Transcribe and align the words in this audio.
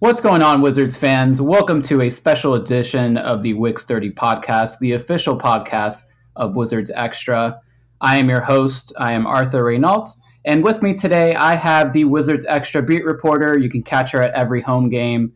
What's 0.00 0.20
going 0.20 0.42
on, 0.42 0.60
Wizards 0.60 0.96
fans? 0.96 1.40
Welcome 1.40 1.82
to 1.82 2.02
a 2.02 2.08
special 2.08 2.54
edition 2.54 3.16
of 3.16 3.42
the 3.42 3.54
Wix 3.54 3.84
30 3.84 4.12
podcast, 4.12 4.78
the 4.78 4.92
official 4.92 5.36
podcast 5.36 6.04
of 6.36 6.54
Wizards 6.54 6.92
Extra. 6.94 7.60
I 8.00 8.18
am 8.18 8.30
your 8.30 8.40
host. 8.40 8.92
I 8.96 9.12
am 9.14 9.26
Arthur 9.26 9.64
Reynault. 9.64 10.10
And 10.44 10.62
with 10.62 10.82
me 10.82 10.94
today, 10.94 11.34
I 11.34 11.56
have 11.56 11.92
the 11.92 12.04
Wizards 12.04 12.46
Extra 12.48 12.80
beat 12.80 13.04
reporter. 13.04 13.58
You 13.58 13.68
can 13.68 13.82
catch 13.82 14.12
her 14.12 14.22
at 14.22 14.32
every 14.34 14.62
home 14.62 14.88
game 14.88 15.32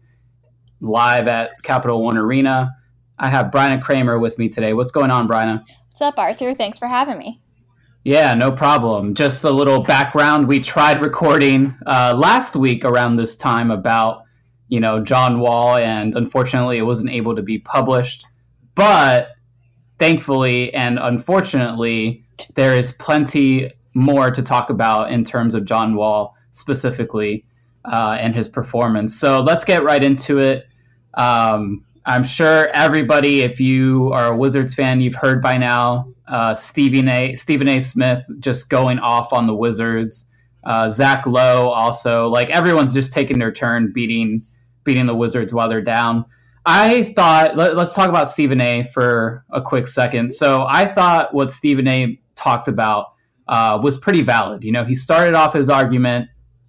live 0.81 1.27
at 1.27 1.61
Capital 1.65 2.01
One 2.01 2.17
Arena. 2.17 2.71
I 3.19 3.31
have 3.31 3.47
Bryna 3.47 3.83
Kramer 3.83 4.21
with 4.21 4.39
me 4.39 4.49
today. 4.49 4.75
What's 4.75 4.93
going 4.93 5.11
on, 5.11 5.27
Bryna? 5.27 5.65
What's 5.89 6.03
up, 6.03 6.17
Arthur? 6.21 6.55
Thanks 6.55 6.79
for 6.79 6.87
having 6.87 7.19
me. 7.19 7.43
Yeah, 8.05 8.33
no 8.35 8.53
problem. 8.53 9.15
Just 9.15 9.43
a 9.43 9.51
little 9.51 9.83
background. 9.83 10.47
We 10.47 10.61
tried 10.61 11.03
recording 11.03 11.75
uh, 11.85 12.15
last 12.17 12.55
week 12.55 12.85
around 12.85 13.17
this 13.17 13.35
time 13.35 13.73
about 13.73 14.22
you 14.73 14.81
know, 14.81 15.05
John 15.05 15.39
Wall, 15.39 15.77
and 15.77 16.17
unfortunately, 16.17 16.79
it 16.79 16.87
wasn't 16.87 17.11
able 17.11 17.37
to 17.37 17.43
be 17.43 17.59
published. 17.59 18.25
But 18.75 19.33
thankfully 19.99 20.73
and 20.73 20.99
unfortunately, 20.99 22.25
there 22.55 22.75
is 22.75 22.93
plenty 22.93 23.71
more 23.93 24.31
to 24.31 24.41
talk 24.41 24.71
about 24.71 25.13
in 25.13 25.25
terms 25.25 25.55
of 25.55 25.67
John 25.67 25.95
Wall 25.95 26.35
specifically 26.53 27.45
uh, 27.85 28.17
and 28.19 28.35
his 28.35 28.49
performance. 28.49 29.15
So 29.15 29.43
let's 29.43 29.63
get 29.63 29.85
right 29.85 30.03
into 30.03 30.39
it. 30.39 30.67
Um, 31.13 31.85
I'm 32.07 32.25
sure 32.25 32.69
everybody, 32.69 33.43
if 33.43 33.61
you 33.61 34.11
are 34.15 34.33
a 34.33 34.37
Wizards 34.37 34.73
fan, 34.73 35.03
you've 35.03 35.17
heard 35.17 35.43
by 35.43 35.59
now 35.59 36.09
uh, 36.27 36.55
Stephen 36.55 37.09
A. 37.09 37.35
Stephen 37.35 37.69
A. 37.69 37.81
Smith 37.81 38.25
just 38.41 38.71
going 38.71 38.99
off 39.01 39.35
on 39.35 39.47
the 39.47 39.55
Wizards. 39.55 40.25
Uh, 40.65 40.89
Zach 40.89 41.27
Lowe 41.27 41.69
also 41.69 42.29
like 42.29 42.49
everyone's 42.49 42.95
just 42.95 43.13
taking 43.13 43.39
their 43.39 43.53
turn 43.53 43.93
beating 43.93 44.43
beating 44.85 45.07
the 45.07 45.15
Wizards 45.15 45.53
while 45.53 45.69
they're 45.69 45.81
down. 45.81 46.25
I 46.65 47.05
thought 47.05 47.57
let, 47.57 47.77
us 47.77 47.95
talk 47.95 48.09
about 48.09 48.31
Stephen 48.31 48.61
A. 48.61 48.85
for 48.95 49.45
a 49.51 49.61
quick 49.61 49.89
second. 49.89 50.33
So 50.33 50.65
I 50.69 50.87
thought 50.87 51.35
what 51.35 51.51
Stephen 51.51 51.89
A. 51.89 52.21
talked 52.37 52.69
about 52.69 53.15
uh, 53.49 53.81
was 53.83 53.99
pretty 53.99 54.23
valid. 54.23 54.63
You 54.63 54.73
know, 54.73 54.85
he 54.85 54.95
started 54.95 55.35
off 55.35 55.53
his 55.53 55.69
argument 55.69 56.29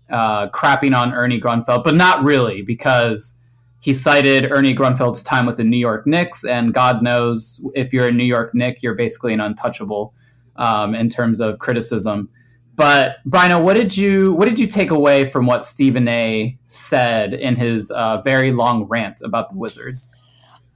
uh, 0.09 0.49
crapping 0.49 0.95
on 0.95 1.13
Ernie 1.13 1.39
Grunfeld, 1.39 1.83
but 1.83 1.95
not 1.95 2.23
really 2.23 2.61
because 2.61 3.35
he 3.79 3.93
cited 3.93 4.49
Ernie 4.51 4.73
Grunfeld's 4.73 5.21
time 5.21 5.45
with 5.45 5.57
the 5.57 5.63
New 5.63 5.77
York 5.77 6.07
Knicks, 6.07 6.45
and 6.45 6.73
God 6.73 7.03
knows 7.03 7.61
if 7.75 7.91
you're 7.91 8.07
a 8.07 8.11
New 8.11 8.23
York 8.23 8.55
Knick, 8.55 8.81
you're 8.81 8.95
basically 8.95 9.33
an 9.33 9.41
untouchable 9.41 10.13
um, 10.55 10.95
in 10.95 11.09
terms 11.09 11.41
of 11.41 11.59
criticism. 11.59 12.29
But 12.75 13.17
Bryna, 13.27 13.61
what 13.61 13.75
did 13.75 13.95
you 13.95 14.33
what 14.33 14.45
did 14.45 14.57
you 14.57 14.67
take 14.67 14.89
away 14.89 15.29
from 15.29 15.45
what 15.45 15.63
Stephen 15.63 16.07
A. 16.07 16.57
said 16.65 17.33
in 17.33 17.55
his 17.55 17.91
uh, 17.91 18.21
very 18.21 18.51
long 18.51 18.85
rant 18.85 19.21
about 19.23 19.49
the 19.49 19.57
Wizards? 19.57 20.11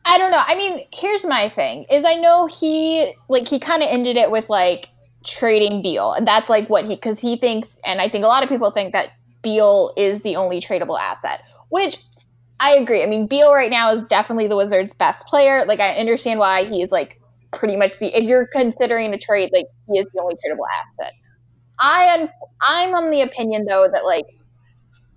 I 0.05 0.17
don't 0.17 0.31
know. 0.31 0.41
I 0.45 0.55
mean, 0.55 0.85
here's 0.93 1.25
my 1.25 1.49
thing: 1.49 1.85
is 1.89 2.05
I 2.05 2.15
know 2.15 2.45
he 2.47 3.13
like 3.29 3.47
he 3.47 3.59
kind 3.59 3.81
of 3.81 3.89
ended 3.91 4.15
it 4.15 4.29
with 4.29 4.49
like 4.49 4.89
trading 5.25 5.81
Beal, 5.81 6.13
and 6.13 6.27
that's 6.27 6.49
like 6.49 6.69
what 6.69 6.85
he 6.85 6.95
because 6.95 7.19
he 7.19 7.35
thinks, 7.35 7.79
and 7.85 7.99
I 7.99 8.07
think 8.09 8.23
a 8.23 8.27
lot 8.27 8.43
of 8.43 8.49
people 8.49 8.69
think 8.69 8.93
that 8.93 9.09
Beal 9.41 9.93
is 9.97 10.21
the 10.21 10.35
only 10.35 10.61
tradable 10.61 10.99
asset, 10.99 11.41
which 11.69 11.97
I 12.59 12.75
agree. 12.75 13.03
I 13.03 13.07
mean, 13.07 13.27
Beal 13.27 13.53
right 13.53 13.71
now 13.71 13.91
is 13.91 14.03
definitely 14.03 14.47
the 14.47 14.55
Wizards' 14.55 14.93
best 14.93 15.25
player. 15.27 15.65
Like, 15.65 15.79
I 15.79 15.95
understand 15.95 16.39
why 16.39 16.63
he 16.63 16.81
is 16.81 16.91
like 16.91 17.19
pretty 17.53 17.75
much 17.75 17.97
the 17.99 18.15
if 18.15 18.23
you're 18.23 18.47
considering 18.47 19.13
a 19.13 19.17
trade, 19.17 19.49
like 19.51 19.65
he 19.91 19.99
is 19.99 20.05
the 20.13 20.21
only 20.21 20.35
tradable 20.35 20.67
asset. 20.71 21.13
I 21.79 22.27
I'm 22.61 22.95
on 22.95 23.11
the 23.11 23.21
opinion 23.21 23.65
though 23.65 23.87
that 23.91 24.03
like 24.05 24.25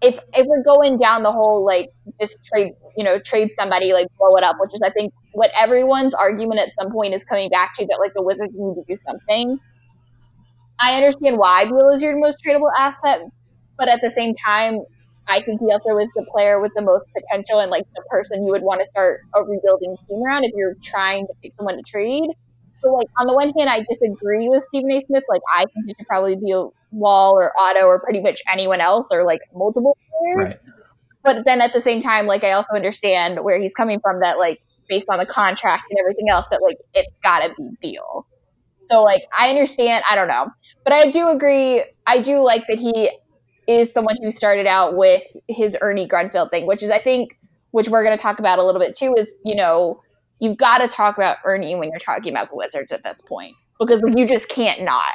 if 0.02 0.18
if 0.34 0.46
we're 0.46 0.62
going 0.62 0.96
down 0.96 1.22
the 1.22 1.32
whole 1.32 1.64
like 1.64 1.90
just 2.20 2.42
trade 2.44 2.72
you 2.96 3.04
know 3.04 3.18
trade 3.18 3.52
somebody 3.52 3.92
like 3.92 4.06
blow 4.18 4.36
it 4.36 4.44
up, 4.44 4.56
which 4.60 4.72
is 4.74 4.80
I 4.82 4.90
think 4.90 5.12
what 5.32 5.50
everyone's 5.58 6.14
argument 6.14 6.60
at 6.60 6.72
some 6.72 6.92
point 6.92 7.14
is 7.14 7.24
coming 7.24 7.50
back 7.50 7.74
to 7.74 7.86
that 7.86 7.98
like 8.00 8.14
the 8.14 8.22
Wizards 8.22 8.52
need 8.54 8.74
to 8.74 8.84
do 8.88 8.98
something. 9.06 9.58
I 10.80 10.96
understand 10.96 11.36
why 11.38 11.64
Beal 11.66 11.90
is 11.90 12.02
your 12.02 12.18
most 12.18 12.42
tradable 12.44 12.70
asset, 12.78 13.20
but 13.78 13.88
at 13.88 14.00
the 14.00 14.10
same 14.10 14.34
time, 14.34 14.78
I 15.28 15.42
think 15.42 15.60
he 15.60 15.70
also 15.70 15.96
is 15.98 16.08
the 16.16 16.26
player 16.32 16.60
with 16.60 16.72
the 16.74 16.82
most 16.82 17.06
potential 17.14 17.60
and 17.60 17.70
like 17.70 17.84
the 17.94 18.02
person 18.10 18.44
you 18.44 18.50
would 18.52 18.62
want 18.62 18.80
to 18.80 18.86
start 18.86 19.20
a 19.34 19.44
rebuilding 19.44 19.96
team 20.08 20.22
around 20.22 20.44
if 20.44 20.52
you're 20.54 20.74
trying 20.82 21.26
to 21.26 21.32
pick 21.42 21.52
someone 21.56 21.76
to 21.76 21.82
trade. 21.82 22.30
So, 22.80 22.92
like, 22.92 23.08
on 23.18 23.26
the 23.26 23.34
one 23.34 23.52
hand, 23.58 23.68
I 23.68 23.84
disagree 23.88 24.48
with 24.48 24.64
Stephen 24.64 24.90
A. 24.90 25.00
Smith. 25.00 25.24
Like, 25.28 25.42
I 25.54 25.66
think 25.66 25.88
it 25.88 25.96
should 25.98 26.06
probably 26.06 26.36
be 26.36 26.52
a 26.52 26.64
Wall 26.92 27.34
or 27.36 27.52
Otto 27.58 27.86
or 27.86 28.00
pretty 28.00 28.20
much 28.20 28.40
anyone 28.52 28.80
else 28.80 29.06
or 29.10 29.24
like 29.24 29.40
multiple 29.54 29.96
players. 30.10 30.54
Right. 30.54 30.60
But 31.22 31.44
then 31.44 31.60
at 31.60 31.72
the 31.72 31.80
same 31.80 32.00
time, 32.00 32.26
like, 32.26 32.44
I 32.44 32.52
also 32.52 32.74
understand 32.74 33.44
where 33.44 33.60
he's 33.60 33.74
coming 33.74 34.00
from 34.00 34.20
that, 34.20 34.38
like, 34.38 34.60
based 34.88 35.08
on 35.10 35.18
the 35.18 35.26
contract 35.26 35.84
and 35.90 35.98
everything 36.00 36.30
else, 36.30 36.46
that, 36.50 36.62
like, 36.62 36.78
it's 36.94 37.12
got 37.22 37.40
to 37.40 37.54
be 37.56 37.68
Beal. 37.82 38.26
So, 38.78 39.02
like, 39.02 39.22
I 39.38 39.50
understand. 39.50 40.02
I 40.10 40.16
don't 40.16 40.28
know. 40.28 40.48
But 40.82 40.94
I 40.94 41.10
do 41.10 41.28
agree. 41.28 41.84
I 42.06 42.22
do 42.22 42.38
like 42.38 42.66
that 42.68 42.78
he 42.78 43.10
is 43.68 43.92
someone 43.92 44.16
who 44.22 44.30
started 44.30 44.66
out 44.66 44.96
with 44.96 45.22
his 45.46 45.76
Ernie 45.80 46.08
Grunfeld 46.08 46.50
thing, 46.50 46.66
which 46.66 46.82
is, 46.82 46.90
I 46.90 46.98
think, 46.98 47.38
which 47.72 47.88
we're 47.88 48.02
going 48.02 48.16
to 48.16 48.22
talk 48.22 48.38
about 48.38 48.58
a 48.58 48.64
little 48.64 48.80
bit 48.80 48.96
too, 48.96 49.14
is, 49.16 49.34
you 49.44 49.54
know, 49.54 50.02
you've 50.40 50.56
got 50.56 50.78
to 50.78 50.88
talk 50.88 51.16
about 51.16 51.38
Ernie 51.44 51.76
when 51.76 51.90
you're 51.90 51.98
talking 51.98 52.32
about 52.32 52.48
the 52.48 52.56
Wizards 52.56 52.90
at 52.92 53.04
this 53.04 53.20
point 53.20 53.54
because 53.78 54.02
you 54.16 54.26
just 54.26 54.48
can't 54.48 54.82
not. 54.82 55.14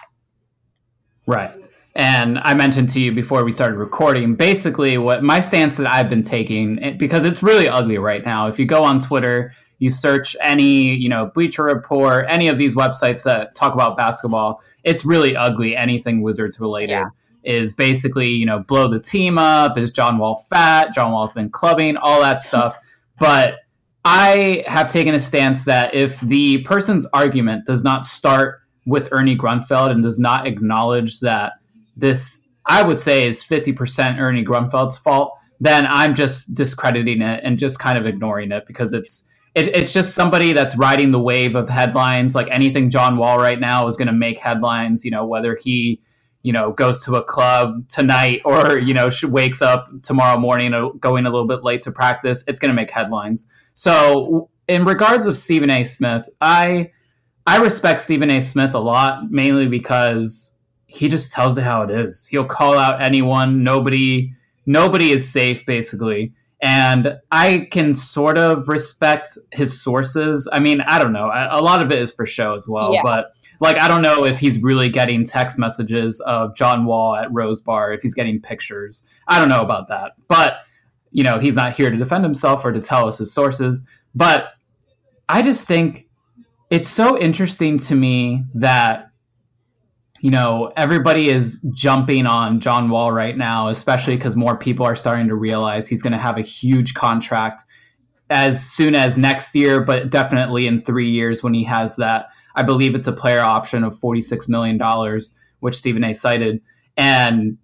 Right. 1.28 1.52
And 1.96 2.40
I 2.40 2.54
mentioned 2.54 2.90
to 2.90 3.00
you 3.00 3.14
before 3.14 3.44
we 3.46 3.52
started 3.52 3.78
recording, 3.78 4.36
basically 4.36 4.98
what 4.98 5.24
my 5.24 5.40
stance 5.40 5.78
that 5.78 5.90
I've 5.90 6.10
been 6.10 6.24
taking, 6.24 6.84
eh, 6.84 6.92
because 6.92 7.24
it's 7.24 7.42
really 7.42 7.70
ugly 7.70 7.98
right 7.98 8.24
now. 8.26 8.48
If 8.48 8.60
you 8.60 8.66
go 8.66 8.84
on 8.84 9.00
Twitter, 9.00 9.54
you 9.80 9.90
search 9.90 10.36
any, 10.42 10.94
you 10.96 11.08
know, 11.08 11.32
Bleacher 11.34 11.64
Report, 11.64 12.26
any 12.28 12.48
of 12.48 12.58
these 12.58 12.76
websites 12.76 13.24
that 13.24 13.56
talk 13.56 13.74
about 13.74 13.98
basketball, 13.98 14.62
it's 14.84 15.06
really 15.06 15.36
ugly. 15.36 15.76
Anything 15.76 16.22
Wizards 16.22 16.60
related 16.60 16.90
yeah. 16.90 17.06
is 17.44 17.74
basically, 17.74 18.30
you 18.30 18.46
know, 18.46 18.60
blow 18.60 18.90
the 18.90 19.00
team 19.00 19.38
up. 19.38 19.78
Is 19.78 19.90
John 19.90 20.18
Wall 20.18 20.46
fat? 20.50 20.94
John 20.94 21.14
Wall's 21.14 21.32
been 21.32 21.50
clubbing, 21.50 21.96
all 21.98 22.20
that 22.22 22.42
stuff. 22.42 22.78
but 23.20 23.60
I 24.06 24.64
have 24.68 24.92
taken 24.92 25.16
a 25.16 25.20
stance 25.20 25.66
that 25.66 25.96
if 25.96 26.20
the 26.22 26.60
person's 26.60 27.08
argument 27.08 27.66
does 27.66 27.84
not 27.84 28.06
start 28.06 28.62
with 28.86 29.10
Ernie 29.12 29.36
Grunfeld 29.36 29.90
and 29.90 30.04
does 30.04 30.20
not 30.20 30.46
acknowledge 30.46 31.20
that 31.22 31.54
this, 31.98 32.42
I 32.68 32.84
would 32.84 33.00
say, 33.00 33.28
is 33.28 33.44
50% 33.44 34.20
Ernie 34.20 34.46
Grunfeld's 34.46 35.00
fault, 35.00 35.34
then 35.60 35.88
I'm 35.90 36.14
just 36.14 36.54
discrediting 36.54 37.24
it 37.24 37.42
and 37.44 37.58
just 37.58 37.80
kind 37.80 37.98
of 37.98 38.06
ignoring 38.06 38.52
it 38.52 38.68
because 38.68 38.94
it's 38.94 39.26
it, 39.56 39.76
it's 39.76 39.94
just 39.94 40.14
somebody 40.14 40.54
that's 40.54 40.78
riding 40.78 41.12
the 41.12 41.20
wave 41.20 41.56
of 41.56 41.68
headlines. 41.68 42.36
Like 42.36 42.48
anything 42.52 42.90
John 42.92 43.18
Wall 43.18 43.40
right 43.40 43.60
now 43.60 43.88
is 43.88 43.98
going 43.98 44.08
to 44.08 44.14
make 44.14 44.38
headlines. 44.38 45.04
You 45.04 45.12
know 45.12 45.26
whether 45.26 45.56
he 45.56 46.02
you 46.46 46.54
know 46.54 46.72
goes 46.72 47.04
to 47.04 47.16
a 47.16 47.24
club 47.24 47.90
tonight 47.90 48.40
or 48.46 48.78
you 48.78 48.94
know 48.94 49.10
she 49.10 49.26
wakes 49.26 49.64
up 49.64 49.90
tomorrow 50.04 50.38
morning 50.38 50.76
uh, 50.76 50.90
going 51.00 51.26
a 51.26 51.30
little 51.32 51.48
bit 51.48 51.64
late 51.64 51.82
to 51.82 51.92
practice, 51.92 52.44
it's 52.48 52.60
going 52.60 52.70
to 52.70 52.76
make 52.76 52.92
headlines. 52.92 53.48
So, 53.74 54.50
in 54.68 54.86
regards 54.86 55.26
of 55.26 55.36
Stephen 55.38 55.72
A. 55.72 55.84
Smith, 55.86 56.30
I 56.40 56.92
I 57.48 57.58
respect 57.58 58.02
Stephen 58.02 58.30
A. 58.30 58.42
Smith 58.42 58.76
a 58.76 58.80
lot, 58.80 59.32
mainly 59.32 59.68
because 59.68 60.52
he 60.86 61.08
just 61.08 61.32
tells 61.32 61.58
it 61.58 61.64
how 61.64 61.82
it 61.82 61.90
is. 61.90 62.28
He'll 62.28 62.46
call 62.46 62.78
out 62.78 63.04
anyone. 63.04 63.64
Nobody 63.64 64.32
nobody 64.68 65.10
is 65.10 65.28
safe, 65.28 65.66
basically. 65.66 66.32
And 66.62 67.18
I 67.32 67.68
can 67.72 67.96
sort 67.96 68.38
of 68.38 68.68
respect 68.68 69.38
his 69.52 69.82
sources. 69.82 70.48
I 70.52 70.60
mean, 70.60 70.82
I 70.82 71.00
don't 71.00 71.12
know. 71.12 71.32
A 71.34 71.62
lot 71.62 71.84
of 71.84 71.92
it 71.92 72.00
is 72.00 72.12
for 72.12 72.28
show 72.28 72.54
as 72.54 72.70
well, 72.70 72.94
yeah. 72.94 73.02
but 73.04 73.32
like 73.60 73.78
I 73.78 73.88
don't 73.88 74.02
know 74.02 74.26
if 74.26 74.40
he's 74.40 74.62
really 74.62 74.90
getting 74.90 75.26
text 75.26 75.58
messages 75.58 76.20
of 76.22 76.56
John 76.56 76.86
Wall 76.86 77.16
at 77.16 77.32
Rose 77.32 77.62
Bar, 77.62 77.94
if 77.94 78.02
he's 78.02 78.14
getting 78.14 78.42
pictures. 78.42 79.04
I 79.28 79.40
don't 79.40 79.50
know 79.50 79.62
about 79.62 79.88
that. 79.90 80.14
But 80.28 80.58
you 81.12 81.24
know, 81.24 81.40
he's 81.40 81.56
not 81.56 81.78
here 81.78 81.90
to 81.90 81.96
defend 81.96 82.26
himself 82.26 82.66
or 82.66 82.74
to 82.74 82.82
tell 82.82 83.08
us 83.08 83.20
his 83.20 83.32
sources. 83.32 83.82
But 84.14 84.50
I 85.30 85.42
just 85.42 85.66
think 85.66 86.10
it's 86.70 86.90
so 86.90 87.18
interesting 87.18 87.78
to 87.80 87.96
me 87.96 88.44
that, 88.54 89.12
you 90.20 90.30
know, 90.30 90.74
everybody 90.76 91.30
is 91.30 91.62
jumping 91.72 92.26
on 92.26 92.60
John 92.60 92.90
Wall 92.90 93.14
right 93.14 93.38
now, 93.38 93.70
especially 93.70 94.18
because 94.18 94.36
more 94.36 94.58
people 94.58 94.86
are 94.86 94.96
starting 94.96 95.30
to 95.30 95.36
realize 95.36 95.88
he's 95.88 96.02
going 96.02 96.12
to 96.12 96.20
have 96.20 96.38
a 96.38 96.42
huge 96.42 96.94
contract 96.96 97.64
as 98.30 98.62
soon 98.66 98.94
as 98.94 99.18
next 99.18 99.56
year, 99.56 99.82
but 99.82 100.10
definitely 100.10 100.68
in 100.68 100.82
three 100.82 101.10
years 101.10 101.42
when 101.42 101.54
he 101.54 101.64
has 101.64 101.96
that. 101.96 102.28
I 102.56 102.64
believe 102.64 102.96
it's 102.96 103.08
a 103.08 103.14
player 103.14 103.42
option 103.42 103.84
of 103.84 104.00
$46 104.00 104.50
million, 104.50 104.80
which 105.60 105.76
Stephen 105.76 106.04
A 106.04 106.14
cited. 106.14 106.62
And 106.98 107.58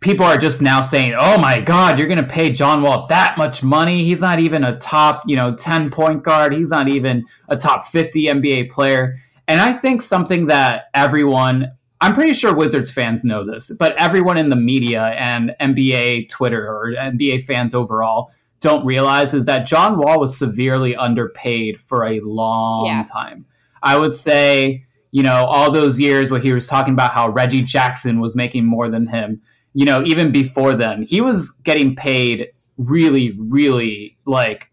people 0.00 0.26
are 0.26 0.36
just 0.36 0.60
now 0.60 0.82
saying, 0.82 1.14
"Oh 1.18 1.38
my 1.38 1.60
God, 1.60 1.98
you're 1.98 2.08
going 2.08 2.18
to 2.18 2.26
pay 2.26 2.50
John 2.50 2.82
Wall 2.82 3.06
that 3.06 3.38
much 3.38 3.62
money? 3.62 4.04
He's 4.04 4.20
not 4.20 4.38
even 4.38 4.64
a 4.64 4.76
top, 4.78 5.22
you 5.26 5.36
know, 5.36 5.54
ten 5.54 5.90
point 5.90 6.22
guard. 6.22 6.52
He's 6.52 6.70
not 6.70 6.88
even 6.88 7.24
a 7.48 7.56
top 7.56 7.86
fifty 7.86 8.24
NBA 8.24 8.70
player." 8.70 9.16
And 9.48 9.60
I 9.60 9.72
think 9.72 10.02
something 10.02 10.46
that 10.46 10.84
everyone 10.92 11.72
I'm 12.02 12.14
pretty 12.14 12.32
sure 12.32 12.52
Wizards 12.52 12.90
fans 12.90 13.22
know 13.22 13.46
this, 13.46 13.70
but 13.78 13.94
everyone 13.96 14.36
in 14.36 14.48
the 14.48 14.56
media 14.56 15.14
and 15.16 15.54
NBA 15.60 16.28
Twitter 16.28 16.66
or 16.68 16.92
NBA 16.92 17.44
fans 17.44 17.74
overall 17.74 18.32
don't 18.58 18.84
realize 18.84 19.34
is 19.34 19.44
that 19.44 19.66
John 19.66 19.98
Wall 19.98 20.18
was 20.18 20.36
severely 20.36 20.96
underpaid 20.96 21.80
for 21.80 22.04
a 22.04 22.18
long 22.20 22.86
yeah. 22.86 23.04
time. 23.04 23.46
I 23.82 23.96
would 23.96 24.16
say, 24.16 24.84
you 25.10 25.22
know, 25.22 25.44
all 25.46 25.70
those 25.70 26.00
years 26.00 26.30
where 26.30 26.40
he 26.40 26.52
was 26.52 26.66
talking 26.66 26.94
about 26.94 27.12
how 27.12 27.28
Reggie 27.28 27.62
Jackson 27.62 28.20
was 28.20 28.34
making 28.34 28.64
more 28.64 28.88
than 28.88 29.06
him, 29.06 29.42
you 29.74 29.84
know, 29.84 30.02
even 30.04 30.32
before 30.32 30.74
then, 30.74 31.02
he 31.02 31.20
was 31.20 31.50
getting 31.62 31.94
paid 31.94 32.48
really, 32.78 33.36
really 33.38 34.16
like 34.26 34.70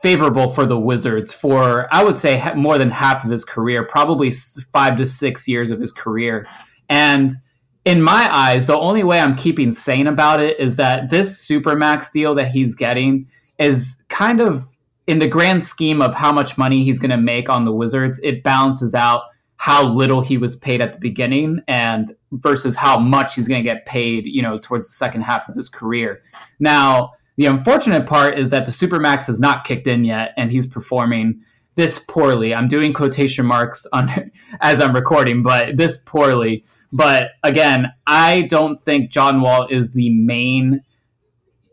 favorable 0.00 0.48
for 0.48 0.66
the 0.66 0.78
Wizards 0.78 1.32
for, 1.32 1.88
I 1.90 2.04
would 2.04 2.18
say, 2.18 2.52
more 2.54 2.78
than 2.78 2.90
half 2.90 3.24
of 3.24 3.30
his 3.30 3.44
career, 3.44 3.84
probably 3.84 4.30
five 4.72 4.96
to 4.98 5.06
six 5.06 5.48
years 5.48 5.70
of 5.70 5.80
his 5.80 5.92
career. 5.92 6.46
And 6.90 7.32
in 7.84 8.02
my 8.02 8.28
eyes, 8.30 8.66
the 8.66 8.78
only 8.78 9.04
way 9.04 9.20
I'm 9.20 9.36
keeping 9.36 9.72
sane 9.72 10.06
about 10.06 10.40
it 10.40 10.58
is 10.58 10.76
that 10.76 11.10
this 11.10 11.46
supermax 11.46 12.10
deal 12.10 12.34
that 12.34 12.48
he's 12.48 12.74
getting 12.74 13.28
is 13.58 13.98
kind 14.08 14.40
of 14.40 14.66
in 15.06 15.18
the 15.18 15.28
grand 15.28 15.62
scheme 15.62 16.00
of 16.00 16.14
how 16.14 16.32
much 16.32 16.56
money 16.56 16.84
he's 16.84 16.98
going 16.98 17.10
to 17.10 17.16
make 17.16 17.48
on 17.48 17.64
the 17.64 17.72
Wizards, 17.72 18.20
it 18.22 18.42
balances 18.42 18.94
out 18.94 19.22
how 19.56 19.86
little 19.86 20.20
he 20.20 20.36
was 20.36 20.56
paid 20.56 20.80
at 20.80 20.92
the 20.92 20.98
beginning 20.98 21.60
and 21.68 22.14
versus 22.32 22.76
how 22.76 22.98
much 22.98 23.34
he's 23.34 23.48
going 23.48 23.62
to 23.62 23.68
get 23.68 23.86
paid, 23.86 24.26
you 24.26 24.42
know, 24.42 24.58
towards 24.58 24.86
the 24.86 24.92
second 24.92 25.22
half 25.22 25.48
of 25.48 25.54
his 25.54 25.68
career. 25.68 26.22
Now, 26.58 27.12
the 27.36 27.46
unfortunate 27.46 28.06
part 28.06 28.38
is 28.38 28.50
that 28.50 28.66
the 28.66 28.72
supermax 28.72 29.26
has 29.26 29.40
not 29.40 29.64
kicked 29.64 29.86
in 29.86 30.04
yet 30.04 30.32
and 30.36 30.50
he's 30.50 30.66
performing 30.66 31.40
this 31.76 31.98
poorly. 31.98 32.54
I'm 32.54 32.68
doing 32.68 32.92
quotation 32.92 33.46
marks 33.46 33.86
on 33.92 34.30
as 34.60 34.80
I'm 34.80 34.94
recording, 34.94 35.42
but 35.42 35.76
this 35.76 35.98
poorly. 35.98 36.64
But 36.92 37.30
again, 37.42 37.92
I 38.06 38.42
don't 38.42 38.78
think 38.78 39.10
John 39.10 39.40
Wall 39.40 39.66
is 39.68 39.92
the 39.92 40.10
main 40.10 40.82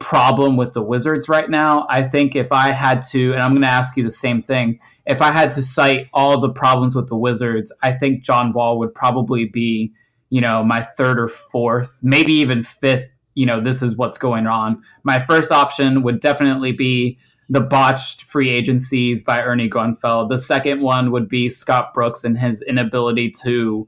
problem 0.01 0.57
with 0.57 0.73
the 0.73 0.81
Wizards 0.81 1.29
right 1.29 1.49
now. 1.49 1.85
I 1.89 2.03
think 2.03 2.35
if 2.35 2.51
I 2.51 2.71
had 2.71 3.01
to, 3.11 3.33
and 3.33 3.41
I'm 3.41 3.51
going 3.51 3.61
to 3.61 3.67
ask 3.67 3.95
you 3.95 4.03
the 4.03 4.11
same 4.11 4.41
thing, 4.41 4.79
if 5.05 5.21
I 5.21 5.31
had 5.31 5.51
to 5.53 5.61
cite 5.61 6.07
all 6.13 6.39
the 6.39 6.49
problems 6.49 6.95
with 6.95 7.07
the 7.07 7.15
Wizards, 7.15 7.71
I 7.81 7.93
think 7.93 8.23
John 8.23 8.53
Wall 8.53 8.77
would 8.79 8.93
probably 8.93 9.45
be, 9.45 9.93
you 10.29 10.41
know, 10.41 10.63
my 10.63 10.81
third 10.81 11.19
or 11.19 11.29
fourth, 11.29 11.99
maybe 12.03 12.33
even 12.33 12.63
fifth. 12.63 13.09
You 13.33 13.45
know, 13.45 13.61
this 13.61 13.81
is 13.81 13.95
what's 13.95 14.17
going 14.17 14.45
on. 14.45 14.83
My 15.03 15.19
first 15.19 15.51
option 15.51 16.03
would 16.03 16.19
definitely 16.19 16.73
be 16.73 17.17
the 17.49 17.61
botched 17.61 18.23
free 18.23 18.49
agencies 18.49 19.23
by 19.23 19.41
Ernie 19.41 19.69
Grunfeld. 19.69 20.29
The 20.29 20.39
second 20.39 20.81
one 20.81 21.11
would 21.11 21.29
be 21.29 21.49
Scott 21.49 21.93
Brooks 21.93 22.23
and 22.23 22.37
his 22.37 22.61
inability 22.61 23.31
to 23.43 23.87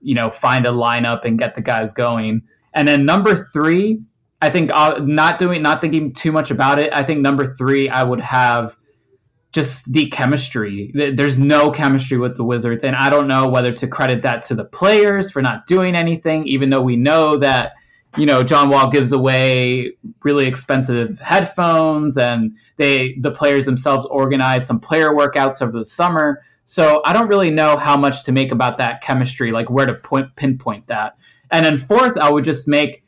you 0.00 0.14
know, 0.14 0.30
find 0.30 0.66
a 0.66 0.70
lineup 0.70 1.24
and 1.24 1.38
get 1.38 1.54
the 1.54 1.62
guys 1.62 1.92
going. 1.92 2.42
And 2.74 2.86
then 2.86 3.04
number 3.04 3.34
three, 3.52 4.00
I 4.40 4.50
think 4.50 4.70
uh, 4.72 5.00
not 5.02 5.38
doing, 5.38 5.62
not 5.62 5.80
thinking 5.80 6.12
too 6.12 6.30
much 6.30 6.50
about 6.50 6.78
it. 6.78 6.92
I 6.92 7.02
think 7.02 7.20
number 7.20 7.54
three, 7.54 7.88
I 7.88 8.02
would 8.02 8.20
have 8.20 8.76
just 9.52 9.92
the 9.92 10.08
chemistry. 10.08 10.92
There's 10.94 11.38
no 11.38 11.70
chemistry 11.70 12.18
with 12.18 12.36
the 12.36 12.44
Wizards, 12.44 12.84
and 12.84 12.94
I 12.94 13.10
don't 13.10 13.26
know 13.26 13.48
whether 13.48 13.72
to 13.72 13.88
credit 13.88 14.22
that 14.22 14.42
to 14.44 14.54
the 14.54 14.64
players 14.64 15.30
for 15.30 15.42
not 15.42 15.66
doing 15.66 15.96
anything, 15.96 16.46
even 16.46 16.70
though 16.70 16.82
we 16.82 16.96
know 16.96 17.36
that 17.38 17.72
you 18.16 18.26
know 18.26 18.42
John 18.42 18.68
Wall 18.68 18.90
gives 18.90 19.10
away 19.10 19.92
really 20.22 20.46
expensive 20.46 21.18
headphones, 21.18 22.16
and 22.16 22.52
they 22.76 23.16
the 23.20 23.32
players 23.32 23.64
themselves 23.64 24.06
organize 24.10 24.66
some 24.66 24.78
player 24.78 25.10
workouts 25.10 25.62
over 25.62 25.76
the 25.78 25.86
summer. 25.86 26.42
So 26.64 27.00
I 27.06 27.14
don't 27.14 27.28
really 27.28 27.50
know 27.50 27.78
how 27.78 27.96
much 27.96 28.24
to 28.24 28.32
make 28.32 28.52
about 28.52 28.76
that 28.76 29.00
chemistry, 29.00 29.52
like 29.52 29.70
where 29.70 29.86
to 29.86 29.94
point, 29.94 30.36
pinpoint 30.36 30.86
that. 30.88 31.16
And 31.50 31.64
then 31.64 31.78
fourth, 31.78 32.18
I 32.18 32.30
would 32.30 32.44
just 32.44 32.68
make 32.68 33.02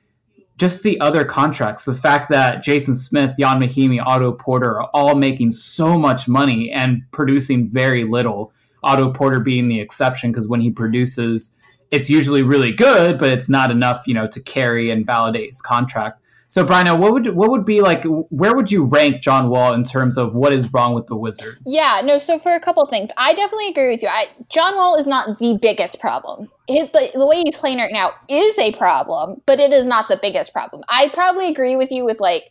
just 0.61 0.83
the 0.83 1.01
other 1.01 1.25
contracts. 1.25 1.85
The 1.85 1.95
fact 1.95 2.29
that 2.29 2.63
Jason 2.63 2.95
Smith, 2.95 3.35
Ian 3.41 3.59
Mahinmi, 3.61 3.99
Otto 4.05 4.33
Porter 4.33 4.83
are 4.83 4.91
all 4.93 5.15
making 5.15 5.53
so 5.53 5.99
much 5.99 6.29
money 6.29 6.71
and 6.71 7.03
producing 7.13 7.71
very 7.71 8.05
little. 8.05 8.53
Otto 8.83 9.11
Porter 9.11 9.41
being 9.41 9.69
the 9.69 9.81
exception 9.81 10.31
because 10.31 10.47
when 10.47 10.61
he 10.61 10.71
produces, 10.71 11.53
it's 11.91 12.11
usually 12.11 12.43
really 12.43 12.73
good, 12.73 13.19
but 13.19 13.31
it's 13.31 13.49
not 13.49 13.71
enough, 13.71 14.07
you 14.07 14.13
know, 14.13 14.27
to 14.27 14.41
carry 14.43 14.91
and 14.91 15.07
validate 15.07 15.47
his 15.47 15.63
contract. 15.63 16.21
So, 16.51 16.65
Bryna, 16.65 16.99
what 16.99 17.13
would 17.13 17.29
what 17.37 17.49
would 17.51 17.65
be 17.65 17.81
like? 17.81 18.03
Where 18.05 18.57
would 18.57 18.73
you 18.73 18.85
rank 18.85 19.23
John 19.23 19.51
Wall 19.51 19.73
in 19.73 19.85
terms 19.85 20.19
of 20.19 20.35
what 20.35 20.53
is 20.53 20.73
wrong 20.73 20.95
with 20.95 21.07
the 21.07 21.15
Wizards? 21.15 21.63
Yeah, 21.65 22.03
no. 22.05 22.19
So, 22.19 22.41
for 22.41 22.53
a 22.53 22.59
couple 22.59 22.85
things, 22.87 23.13
I 23.17 23.35
definitely 23.35 23.69
agree 23.69 23.89
with 23.89 24.03
you. 24.03 24.09
I, 24.09 24.27
John 24.49 24.75
Wall 24.75 24.97
is 24.97 25.07
not 25.07 25.39
the 25.39 25.57
biggest 25.63 26.01
problem. 26.01 26.51
His, 26.67 26.91
the, 26.91 27.09
the 27.15 27.25
way 27.25 27.43
he's 27.45 27.57
playing 27.57 27.79
right 27.79 27.93
now 27.93 28.11
is 28.29 28.59
a 28.59 28.73
problem, 28.73 29.41
but 29.47 29.61
it 29.61 29.73
is 29.73 29.87
not 29.87 30.09
the 30.09 30.19
biggest 30.21 30.53
problem. 30.53 30.83
I 30.89 31.09
probably 31.15 31.49
agree 31.49 31.77
with 31.77 31.93
you 31.93 32.05
with 32.05 32.19
like 32.19 32.51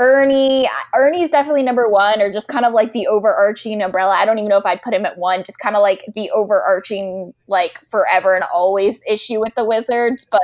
Ernie, 0.00 0.68
Ernie's 0.94 1.30
definitely 1.30 1.64
number 1.64 1.86
one, 1.88 2.20
or 2.20 2.32
just 2.32 2.46
kind 2.46 2.64
of 2.64 2.72
like 2.72 2.92
the 2.92 3.06
overarching 3.08 3.82
umbrella. 3.82 4.14
I 4.14 4.24
don't 4.24 4.38
even 4.38 4.48
know 4.48 4.56
if 4.56 4.64
I'd 4.64 4.80
put 4.80 4.94
him 4.94 5.04
at 5.04 5.18
one, 5.18 5.42
just 5.42 5.58
kind 5.58 5.74
of 5.74 5.82
like 5.82 6.04
the 6.14 6.30
overarching, 6.30 7.34
like 7.48 7.80
forever 7.88 8.36
and 8.36 8.44
always 8.52 9.02
issue 9.08 9.40
with 9.40 9.54
the 9.56 9.64
Wizards. 9.64 10.24
But 10.24 10.40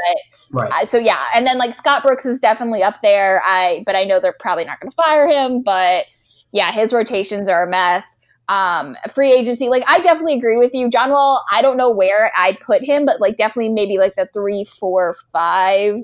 right. 0.50 0.72
Uh, 0.72 0.84
so 0.84 0.98
yeah, 0.98 1.24
and 1.36 1.46
then 1.46 1.58
like 1.58 1.72
Scott 1.72 2.02
Brooks 2.02 2.26
is 2.26 2.40
definitely 2.40 2.82
up 2.82 3.00
there. 3.00 3.42
I 3.44 3.84
but 3.86 3.94
I 3.94 4.04
know 4.04 4.18
they're 4.18 4.34
probably 4.40 4.64
not 4.64 4.80
going 4.80 4.90
to 4.90 4.96
fire 4.96 5.28
him. 5.28 5.62
But 5.62 6.06
yeah, 6.52 6.72
his 6.72 6.92
rotations 6.92 7.48
are 7.48 7.66
a 7.66 7.70
mess 7.70 8.18
um 8.48 8.96
free 9.14 9.32
agency. 9.32 9.68
Like 9.68 9.84
i 9.86 10.00
definitely 10.00 10.36
agree 10.36 10.56
with 10.56 10.72
you. 10.74 10.90
John 10.90 11.10
wall 11.10 11.42
i 11.52 11.62
don't 11.62 11.76
know 11.76 11.90
where 11.90 12.30
i'd 12.36 12.58
put 12.60 12.82
him 12.82 13.04
but 13.06 13.20
like 13.20 13.36
definitely 13.36 13.70
maybe 13.70 13.98
like 13.98 14.16
the 14.16 14.26
three 14.34 14.64
four 14.64 15.16
five 15.32 15.94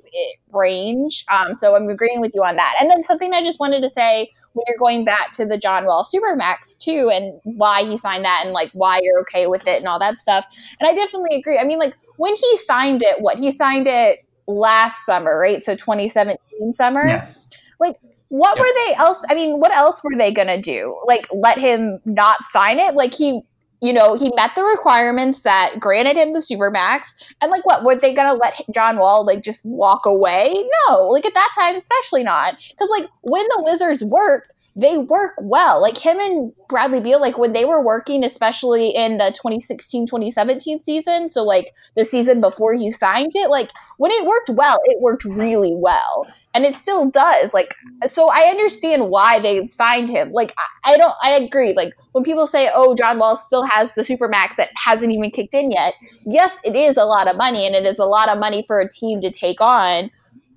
range. 0.53 1.25
Um 1.31 1.55
so 1.55 1.77
i'm 1.77 1.89
agreeing 1.89 2.21
with 2.21 2.33
you 2.35 2.43
on 2.43 2.57
that. 2.57 2.75
And 2.81 2.91
then 2.91 3.03
something 3.03 3.33
i 3.33 3.43
just 3.43 3.61
wanted 3.61 3.83
to 3.83 3.91
say 3.91 4.31
when 4.55 4.65
you're 4.67 4.79
going 4.79 5.05
back 5.05 5.33
to 5.33 5.45
the 5.45 5.59
john 5.59 5.85
wall 5.85 6.05
supermax 6.05 6.79
too 6.79 7.11
and 7.13 7.41
why 7.45 7.85
he 7.85 7.97
signed 7.97 8.25
that 8.25 8.43
and 8.45 8.53
like 8.53 8.71
why 8.73 9.01
you're 9.03 9.21
okay 9.21 9.47
with 9.47 9.67
it 9.67 9.79
and 9.79 9.87
all 9.87 9.99
that 9.99 10.19
stuff. 10.19 10.47
And 10.81 10.89
i 10.89 10.95
definitely 10.95 11.37
agree. 11.39 11.59
I 11.59 11.65
mean 11.65 11.79
like 11.79 11.95
when 12.17 12.35
he 12.35 12.57
signed 12.59 13.03
it 13.03 13.21
what 13.21 13.39
he 13.39 13.51
signed 13.51 13.87
it 13.87 14.21
last 14.47 15.05
summer 15.05 15.39
right? 15.39 15.63
So 15.63 15.75
2017 15.75 16.73
summer? 16.73 17.07
Yes. 17.07 17.51
Like 17.79 17.97
what 18.31 18.57
yep. 18.57 18.65
were 18.65 18.73
they 18.87 18.95
else? 18.95 19.23
I 19.29 19.35
mean, 19.35 19.59
what 19.59 19.73
else 19.73 20.03
were 20.03 20.17
they 20.17 20.33
gonna 20.33 20.61
do? 20.61 20.97
Like 21.05 21.27
let 21.33 21.59
him 21.59 22.01
not 22.05 22.43
sign 22.45 22.79
it? 22.79 22.95
Like 22.95 23.13
he, 23.13 23.43
you 23.83 23.93
know, 23.93 24.15
he 24.15 24.33
met 24.37 24.55
the 24.55 24.63
requirements 24.63 25.43
that 25.43 25.75
granted 25.81 26.17
him 26.17 26.33
the 26.33 26.39
supermax, 26.39 27.33
and 27.41 27.51
like 27.51 27.67
what 27.67 27.85
were 27.85 27.97
they 27.97 28.15
gonna 28.15 28.35
let 28.35 28.63
John 28.73 28.99
Wall 28.99 29.27
like 29.27 29.43
just 29.43 29.67
walk 29.67 30.07
away? 30.07 30.55
No, 30.89 31.09
like 31.09 31.27
at 31.27 31.35
that 31.35 31.51
time, 31.59 31.75
especially 31.75 32.23
not 32.23 32.55
because 32.71 32.89
like 32.91 33.09
when 33.23 33.45
the 33.49 33.63
Wizards 33.65 34.05
worked, 34.05 34.53
they 34.77 34.99
work 34.99 35.33
well. 35.41 35.83
Like 35.83 35.99
him 35.99 36.19
and 36.19 36.53
Bradley 36.69 37.01
Beal, 37.01 37.21
like 37.21 37.37
when 37.37 37.53
they 37.53 37.65
were 37.65 37.85
working, 37.85 38.23
especially 38.25 38.91
in 38.91 39.19
the 39.19 39.31
2016 39.31 40.07
2017 40.07 40.79
season, 40.79 41.29
so 41.29 41.43
like 41.43 41.73
the 41.97 42.05
season 42.05 42.41
before 42.41 42.75
he 42.75 42.91
signed 42.91 43.33
it, 43.35 43.51
like 43.51 43.71
when 43.99 44.13
it 44.13 44.27
worked 44.27 44.51
well, 44.51 44.79
it 44.85 45.01
worked 45.01 45.25
really 45.25 45.75
well. 45.75 46.27
And 46.55 46.65
it 46.65 46.75
still 46.75 47.11
does. 47.11 47.53
Like, 47.53 47.75
so 48.07 48.29
I 48.31 48.49
understand 48.51 49.11
why 49.11 49.41
they 49.41 49.65
signed 49.67 50.09
him. 50.09 50.33
Like, 50.33 50.53
I, 50.59 50.95
I 50.95 50.97
don't, 50.97 51.15
I 51.23 51.33
agree. 51.33 51.75
Like, 51.75 51.93
when 52.13 52.25
people 52.25 52.47
say, 52.47 52.71
oh, 52.75 52.97
John 52.97 53.19
Wall 53.19 53.37
still 53.37 53.63
has 53.65 53.93
the 53.93 54.03
Supermax 54.03 54.57
that 54.57 54.71
hasn't 54.75 55.13
even 55.13 55.31
kicked 55.31 55.55
in 55.55 55.71
yet, 55.71 55.95
yes, 56.27 56.59
it 56.65 56.75
is 56.75 56.97
a 56.97 57.05
lot 57.05 57.29
of 57.29 57.37
money 57.37 57.67
and 57.67 57.75
it 57.77 57.87
is 57.87 58.01
a 58.01 58.05
lot 58.05 58.29
of 58.29 58.39
money 58.39 58.65
for 58.67 58.81
a 58.81 58.89
team 58.89 59.21
to 59.21 59.31
take 59.31 59.61
on. 59.61 60.11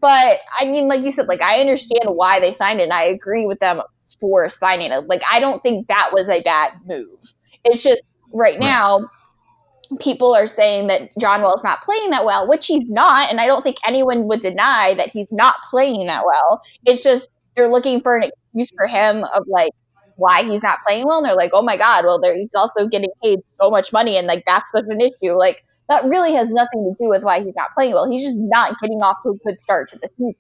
But 0.04 0.40
I 0.60 0.66
mean, 0.66 0.90
like 0.90 1.00
you 1.00 1.12
said, 1.12 1.30
like 1.30 1.42
I 1.42 1.62
understand 1.62 2.08
why 2.08 2.42
they 2.42 2.52
signed 2.52 2.82
it 2.82 2.84
and 2.84 2.92
I 2.92 3.04
agree 3.04 3.46
with 3.46 3.60
them 3.60 3.82
for 4.20 4.50
signing 4.50 4.92
it. 4.92 5.08
Like, 5.08 5.22
I 5.32 5.40
don't 5.40 5.62
think 5.62 5.88
that 5.88 6.12
was 6.14 6.30
a 6.30 6.42
bad 6.42 6.72
move. 6.86 7.34
It's 7.66 7.84
just 7.84 8.04
right 8.34 8.60
now, 8.60 9.00
right. 9.00 10.00
people 10.00 10.34
are 10.34 10.48
saying 10.48 10.88
that 10.88 11.10
John 11.20 11.42
Wall 11.42 11.56
is 11.56 11.64
not 11.64 11.82
playing 11.82 12.10
that 12.12 12.26
well, 12.26 12.48
which 12.50 12.66
he's 12.66 12.90
not. 12.90 13.30
And 13.30 13.40
I 13.40 13.48
don't 13.48 13.62
think 13.62 13.78
anyone 13.86 14.28
would 14.28 14.40
deny 14.40 14.94
that 14.98 15.10
he's 15.10 15.32
not 15.32 15.56
playing 15.70 16.08
that 16.08 16.24
well. 16.26 16.62
It's 16.86 17.04
just 17.04 17.30
they're 17.56 17.68
looking 17.68 18.02
for 18.02 18.18
an 18.18 18.24
excuse 18.24 18.72
for 18.76 18.88
him 18.88 19.24
of 19.36 19.48
like, 19.48 19.72
why 20.16 20.44
he's 20.44 20.62
not 20.62 20.80
playing 20.86 21.06
well. 21.08 21.18
And 21.18 21.26
they're 21.26 21.36
like, 21.36 21.52
oh 21.54 21.64
my 21.64 21.78
God, 21.78 22.06
well, 22.06 22.22
he's 22.36 22.54
also 22.56 22.88
getting 22.88 23.10
paid 23.24 23.40
so 23.62 23.70
much 23.70 23.92
money. 23.92 24.18
And 24.18 24.28
like, 24.28 24.44
that's 24.46 24.72
such 24.72 24.86
an 24.88 25.02
issue. 25.02 25.34
Like, 25.34 25.66
that 25.90 26.06
really 26.06 26.34
has 26.34 26.54
nothing 26.54 26.84
to 26.84 27.04
do 27.04 27.10
with 27.10 27.24
why 27.24 27.40
he's 27.42 27.56
not 27.56 27.74
playing 27.76 27.94
well. 27.94 28.10
He's 28.10 28.24
just 28.24 28.40
not 28.40 28.80
getting 28.80 29.02
off 29.02 29.18
to 29.24 29.32
a 29.32 29.38
good 29.46 29.60
start 29.60 29.90
to 29.92 30.00
the 30.00 30.08
season 30.18 30.36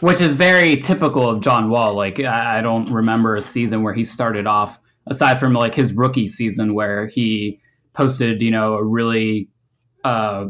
which 0.00 0.20
is 0.20 0.34
very 0.34 0.76
typical 0.76 1.28
of 1.28 1.40
John 1.40 1.70
Wall. 1.70 1.94
Like 1.94 2.20
I 2.20 2.60
don't 2.60 2.90
remember 2.90 3.36
a 3.36 3.40
season 3.40 3.82
where 3.82 3.94
he 3.94 4.04
started 4.04 4.46
off 4.46 4.78
aside 5.06 5.40
from 5.40 5.52
like 5.52 5.74
his 5.74 5.92
rookie 5.92 6.28
season 6.28 6.74
where 6.74 7.06
he 7.06 7.60
posted, 7.94 8.40
you 8.40 8.50
know, 8.50 8.74
a 8.74 8.84
really 8.84 9.48
uh, 10.04 10.46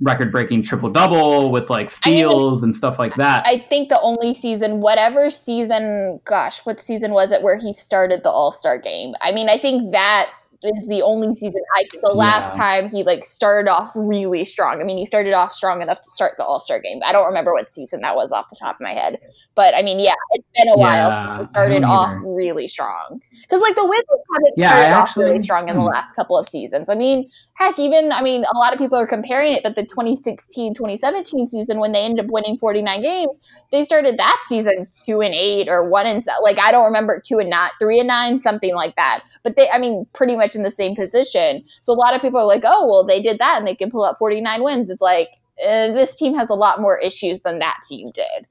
record-breaking 0.00 0.62
triple-double 0.62 1.50
with 1.50 1.68
like 1.68 1.90
steals 1.90 2.58
I 2.58 2.62
mean, 2.62 2.64
and 2.64 2.74
stuff 2.74 2.98
like 2.98 3.14
that. 3.16 3.44
I 3.46 3.64
think 3.68 3.90
the 3.90 4.00
only 4.00 4.32
season, 4.32 4.80
whatever 4.80 5.30
season, 5.30 6.20
gosh, 6.24 6.64
what 6.64 6.80
season 6.80 7.12
was 7.12 7.32
it 7.32 7.42
where 7.42 7.58
he 7.58 7.72
started 7.72 8.22
the 8.22 8.30
All-Star 8.30 8.80
game? 8.80 9.14
I 9.20 9.32
mean, 9.32 9.48
I 9.48 9.58
think 9.58 9.92
that 9.92 10.30
is 10.62 10.86
the 10.88 11.02
only 11.02 11.32
season 11.34 11.62
I 11.76 11.84
the 12.02 12.12
last 12.12 12.54
yeah. 12.54 12.62
time 12.62 12.88
he 12.88 13.02
like 13.02 13.24
started 13.24 13.70
off 13.70 13.92
really 13.94 14.44
strong. 14.44 14.80
I 14.80 14.84
mean, 14.84 14.98
he 14.98 15.06
started 15.06 15.32
off 15.32 15.52
strong 15.52 15.82
enough 15.82 16.00
to 16.02 16.10
start 16.10 16.34
the 16.36 16.44
All 16.44 16.58
Star 16.58 16.80
game. 16.80 17.00
I 17.04 17.12
don't 17.12 17.26
remember 17.26 17.52
what 17.52 17.70
season 17.70 18.00
that 18.02 18.16
was 18.16 18.32
off 18.32 18.48
the 18.50 18.56
top 18.56 18.76
of 18.76 18.80
my 18.80 18.92
head, 18.92 19.18
but 19.54 19.74
I 19.74 19.82
mean, 19.82 20.00
yeah, 20.00 20.14
it's 20.32 20.46
been 20.56 20.68
a 20.68 20.76
while. 20.76 21.08
Yeah, 21.08 21.48
started 21.50 21.84
off 21.84 22.16
really 22.26 22.66
strong 22.66 23.20
because 23.50 23.62
like 23.62 23.74
the 23.74 23.84
Wizards 23.84 24.24
haven't 24.32 24.54
yeah, 24.56 24.68
started 24.68 24.94
off 24.94 25.16
really 25.16 25.42
strong 25.42 25.68
in 25.68 25.74
the 25.74 25.82
hmm. 25.82 25.88
last 25.88 26.14
couple 26.14 26.38
of 26.38 26.46
seasons. 26.46 26.88
I 26.88 26.94
mean, 26.94 27.28
heck, 27.54 27.80
even 27.80 28.12
I 28.12 28.22
mean, 28.22 28.44
a 28.44 28.56
lot 28.56 28.72
of 28.72 28.78
people 28.78 28.96
are 28.96 29.08
comparing 29.08 29.52
it, 29.52 29.64
but 29.64 29.74
the 29.74 29.82
2016-2017 29.82 31.48
season 31.48 31.80
when 31.80 31.90
they 31.90 32.04
ended 32.04 32.24
up 32.24 32.30
winning 32.30 32.56
49 32.58 33.02
games, 33.02 33.40
they 33.72 33.82
started 33.82 34.16
that 34.18 34.40
season 34.46 34.86
two 35.04 35.20
and 35.20 35.34
eight 35.34 35.68
or 35.68 35.88
one 35.88 36.06
and 36.06 36.24
like 36.42 36.58
I 36.60 36.70
don't 36.70 36.84
remember 36.84 37.20
two 37.24 37.38
and 37.38 37.50
not 37.50 37.72
three 37.80 37.98
and 37.98 38.06
nine, 38.06 38.38
something 38.38 38.74
like 38.74 38.94
that. 38.94 39.24
But 39.42 39.56
they, 39.56 39.68
I 39.68 39.78
mean, 39.78 40.06
pretty 40.12 40.36
much 40.36 40.54
in 40.54 40.62
the 40.62 40.70
same 40.70 40.94
position. 40.94 41.64
So 41.80 41.92
a 41.92 41.94
lot 41.94 42.14
of 42.14 42.22
people 42.22 42.38
are 42.38 42.46
like, 42.46 42.62
oh, 42.64 42.86
well, 42.86 43.04
they 43.04 43.20
did 43.20 43.40
that 43.40 43.58
and 43.58 43.66
they 43.66 43.74
can 43.74 43.90
pull 43.90 44.04
up 44.04 44.16
49 44.18 44.62
wins. 44.62 44.90
It's 44.90 45.02
like 45.02 45.30
uh, 45.66 45.88
this 45.88 46.16
team 46.16 46.36
has 46.36 46.50
a 46.50 46.54
lot 46.54 46.80
more 46.80 46.98
issues 46.98 47.40
than 47.40 47.58
that 47.58 47.78
team 47.88 48.06
did. 48.14 48.46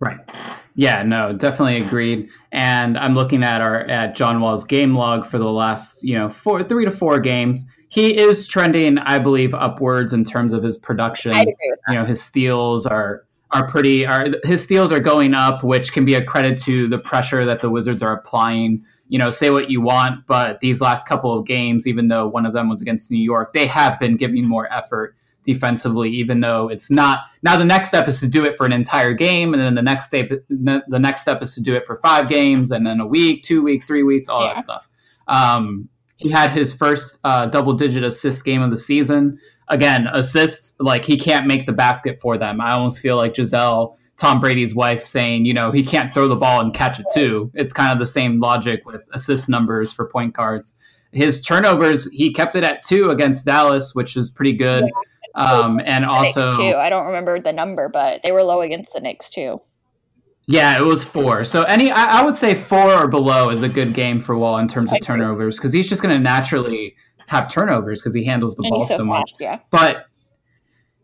Right. 0.00 0.18
Yeah, 0.74 1.02
no, 1.02 1.34
definitely 1.34 1.76
agreed. 1.76 2.30
And 2.52 2.96
I'm 2.96 3.14
looking 3.14 3.44
at 3.44 3.60
our 3.60 3.80
at 3.82 4.16
John 4.16 4.40
Wall's 4.40 4.64
game 4.64 4.94
log 4.94 5.26
for 5.26 5.38
the 5.38 5.50
last, 5.50 6.02
you 6.02 6.18
know, 6.18 6.30
four 6.30 6.64
three 6.64 6.86
to 6.86 6.90
four 6.90 7.20
games. 7.20 7.66
He 7.88 8.16
is 8.16 8.46
trending, 8.46 8.98
I 8.98 9.18
believe, 9.18 9.52
upwards 9.52 10.12
in 10.12 10.24
terms 10.24 10.52
of 10.52 10.62
his 10.62 10.78
production. 10.78 11.32
I 11.32 11.42
agree. 11.42 11.74
You 11.88 11.94
know, 11.94 12.04
his 12.04 12.22
steals 12.22 12.86
are 12.86 13.26
are 13.50 13.68
pretty 13.68 14.06
are 14.06 14.28
his 14.44 14.62
steals 14.62 14.90
are 14.90 15.00
going 15.00 15.34
up, 15.34 15.62
which 15.62 15.92
can 15.92 16.04
be 16.04 16.14
a 16.14 16.24
credit 16.24 16.58
to 16.60 16.88
the 16.88 16.98
pressure 16.98 17.44
that 17.44 17.60
the 17.60 17.68
Wizards 17.68 18.02
are 18.02 18.12
applying. 18.12 18.84
You 19.08 19.18
know, 19.18 19.30
say 19.30 19.50
what 19.50 19.70
you 19.70 19.80
want, 19.80 20.26
but 20.26 20.60
these 20.60 20.80
last 20.80 21.06
couple 21.06 21.36
of 21.36 21.44
games, 21.44 21.86
even 21.86 22.08
though 22.08 22.28
one 22.28 22.46
of 22.46 22.54
them 22.54 22.68
was 22.68 22.80
against 22.80 23.10
New 23.10 23.22
York, 23.22 23.52
they 23.52 23.66
have 23.66 23.98
been 23.98 24.16
giving 24.16 24.46
more 24.46 24.72
effort 24.72 25.16
defensively, 25.44 26.10
even 26.10 26.40
though 26.40 26.68
it's 26.68 26.90
not. 26.90 27.20
Now 27.42 27.56
the 27.56 27.64
next 27.64 27.88
step 27.88 28.08
is 28.08 28.20
to 28.20 28.26
do 28.26 28.44
it 28.44 28.56
for 28.56 28.66
an 28.66 28.72
entire 28.72 29.14
game, 29.14 29.54
and 29.54 29.62
then 29.62 29.74
the 29.74 29.82
next 29.82 30.06
step 30.06 30.30
the 30.48 30.98
next 30.98 31.22
step 31.22 31.42
is 31.42 31.54
to 31.54 31.60
do 31.60 31.74
it 31.74 31.86
for 31.86 31.96
five 31.96 32.28
games, 32.28 32.70
and 32.70 32.86
then 32.86 33.00
a 33.00 33.06
week, 33.06 33.42
two 33.42 33.62
weeks, 33.62 33.86
three 33.86 34.02
weeks, 34.02 34.28
all 34.28 34.42
yeah. 34.42 34.54
that 34.54 34.62
stuff. 34.62 34.88
Um, 35.28 35.88
he 36.16 36.28
had 36.28 36.50
his 36.50 36.72
first 36.72 37.18
uh, 37.24 37.46
double 37.46 37.72
digit 37.72 38.04
assist 38.04 38.44
game 38.44 38.62
of 38.62 38.70
the 38.70 38.78
season. 38.78 39.38
Again, 39.68 40.08
assists 40.12 40.74
like 40.80 41.04
he 41.04 41.16
can't 41.16 41.46
make 41.46 41.66
the 41.66 41.72
basket 41.72 42.20
for 42.20 42.36
them. 42.36 42.60
I 42.60 42.72
almost 42.72 43.00
feel 43.00 43.16
like 43.16 43.34
Gisele. 43.34 43.96
Tom 44.18 44.38
Brady's 44.38 44.74
wife 44.74 45.06
saying, 45.06 45.46
you 45.46 45.54
know, 45.54 45.70
he 45.70 45.82
can't 45.82 46.12
throw 46.12 46.28
the 46.28 46.36
ball 46.36 46.60
and 46.60 46.74
catch 46.74 47.00
it 47.00 47.06
too. 47.14 47.50
It's 47.54 47.72
kind 47.72 47.90
of 47.90 47.98
the 47.98 48.04
same 48.04 48.36
logic 48.38 48.84
with 48.84 49.00
assist 49.14 49.48
numbers 49.48 49.94
for 49.94 50.04
point 50.04 50.34
guards. 50.34 50.74
His 51.12 51.40
turnovers, 51.40 52.06
he 52.12 52.30
kept 52.30 52.54
it 52.54 52.62
at 52.62 52.84
two 52.84 53.08
against 53.08 53.46
Dallas, 53.46 53.94
which 53.94 54.18
is 54.18 54.30
pretty 54.30 54.52
good. 54.52 54.84
Yeah. 54.84 54.90
Um, 55.34 55.80
and 55.84 56.04
also, 56.04 56.56
too. 56.56 56.76
I 56.76 56.90
don't 56.90 57.06
remember 57.06 57.38
the 57.40 57.52
number, 57.52 57.88
but 57.88 58.22
they 58.22 58.32
were 58.32 58.42
low 58.42 58.60
against 58.60 58.92
the 58.92 59.00
Knicks 59.00 59.30
too. 59.30 59.60
Yeah, 60.46 60.76
it 60.76 60.84
was 60.84 61.04
four. 61.04 61.44
So 61.44 61.62
any, 61.62 61.92
I, 61.92 62.20
I 62.20 62.24
would 62.24 62.34
say 62.34 62.56
four 62.56 62.92
or 62.92 63.06
below 63.06 63.50
is 63.50 63.62
a 63.62 63.68
good 63.68 63.94
game 63.94 64.18
for 64.18 64.36
Wall 64.36 64.58
in 64.58 64.66
terms 64.66 64.90
of 64.90 64.96
I 64.96 64.98
turnovers 64.98 65.56
because 65.56 65.72
he's 65.72 65.88
just 65.88 66.02
going 66.02 66.12
to 66.12 66.20
naturally 66.20 66.96
have 67.28 67.48
turnovers 67.48 68.00
because 68.00 68.14
he 68.14 68.24
handles 68.24 68.56
the 68.56 68.64
and 68.64 68.70
ball 68.70 68.84
so, 68.84 68.96
so 68.96 69.04
much. 69.04 69.30
Yeah. 69.38 69.60
But 69.70 70.06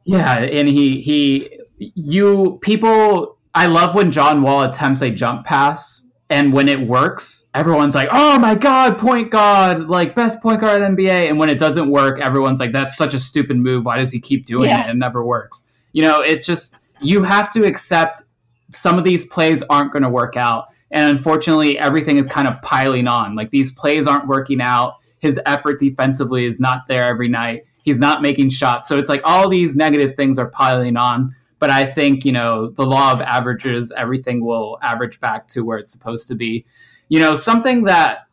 yeah, 0.04 0.38
and 0.38 0.68
he 0.68 1.00
he 1.00 1.60
you 1.78 2.58
people. 2.62 3.38
I 3.54 3.66
love 3.66 3.94
when 3.94 4.10
John 4.10 4.42
Wall 4.42 4.64
attempts 4.64 5.00
a 5.02 5.10
jump 5.10 5.46
pass 5.46 6.04
and 6.28 6.52
when 6.52 6.68
it 6.68 6.80
works, 6.80 7.46
everyone's 7.54 7.94
like, 7.94 8.08
"Oh 8.10 8.38
my 8.38 8.54
god, 8.54 8.98
point 8.98 9.30
guard, 9.30 9.88
like 9.88 10.14
best 10.14 10.42
point 10.42 10.60
guard 10.60 10.82
in 10.82 10.94
the 10.94 11.02
NBA." 11.02 11.28
And 11.28 11.38
when 11.38 11.48
it 11.48 11.58
doesn't 11.58 11.88
work, 11.88 12.20
everyone's 12.20 12.58
like, 12.58 12.72
"That's 12.72 12.96
such 12.96 13.14
a 13.14 13.18
stupid 13.18 13.56
move. 13.56 13.84
Why 13.84 13.98
does 13.98 14.10
he 14.10 14.18
keep 14.18 14.44
doing 14.44 14.68
yeah. 14.68 14.86
it? 14.86 14.90
It 14.90 14.96
never 14.96 15.24
works." 15.24 15.64
You 15.92 16.02
know, 16.02 16.20
it's 16.20 16.44
just 16.44 16.74
you 17.00 17.22
have 17.22 17.52
to 17.52 17.64
accept 17.64 18.24
some 18.72 18.98
of 18.98 19.04
these 19.04 19.24
plays 19.24 19.62
aren't 19.70 19.92
going 19.92 20.02
to 20.02 20.10
work 20.10 20.36
out, 20.36 20.66
and 20.90 21.16
unfortunately, 21.16 21.78
everything 21.78 22.16
is 22.16 22.26
kind 22.26 22.48
of 22.48 22.60
piling 22.62 23.06
on. 23.06 23.36
Like 23.36 23.50
these 23.50 23.70
plays 23.70 24.06
aren't 24.08 24.26
working 24.26 24.60
out. 24.60 24.96
His 25.20 25.40
effort 25.46 25.78
defensively 25.78 26.44
is 26.44 26.58
not 26.58 26.88
there 26.88 27.04
every 27.04 27.28
night. 27.28 27.64
He's 27.84 28.00
not 28.00 28.20
making 28.20 28.50
shots, 28.50 28.88
so 28.88 28.98
it's 28.98 29.08
like 29.08 29.20
all 29.24 29.48
these 29.48 29.76
negative 29.76 30.14
things 30.14 30.40
are 30.40 30.48
piling 30.48 30.96
on 30.96 31.36
but 31.58 31.70
I 31.70 31.86
think, 31.86 32.24
you 32.24 32.32
know, 32.32 32.68
the 32.70 32.86
law 32.86 33.12
of 33.12 33.20
averages, 33.20 33.92
everything 33.96 34.44
will 34.44 34.78
average 34.82 35.20
back 35.20 35.48
to 35.48 35.62
where 35.62 35.78
it's 35.78 35.92
supposed 35.92 36.28
to 36.28 36.34
be. 36.34 36.66
You 37.08 37.20
know, 37.20 37.34
something 37.34 37.84
that 37.84 38.26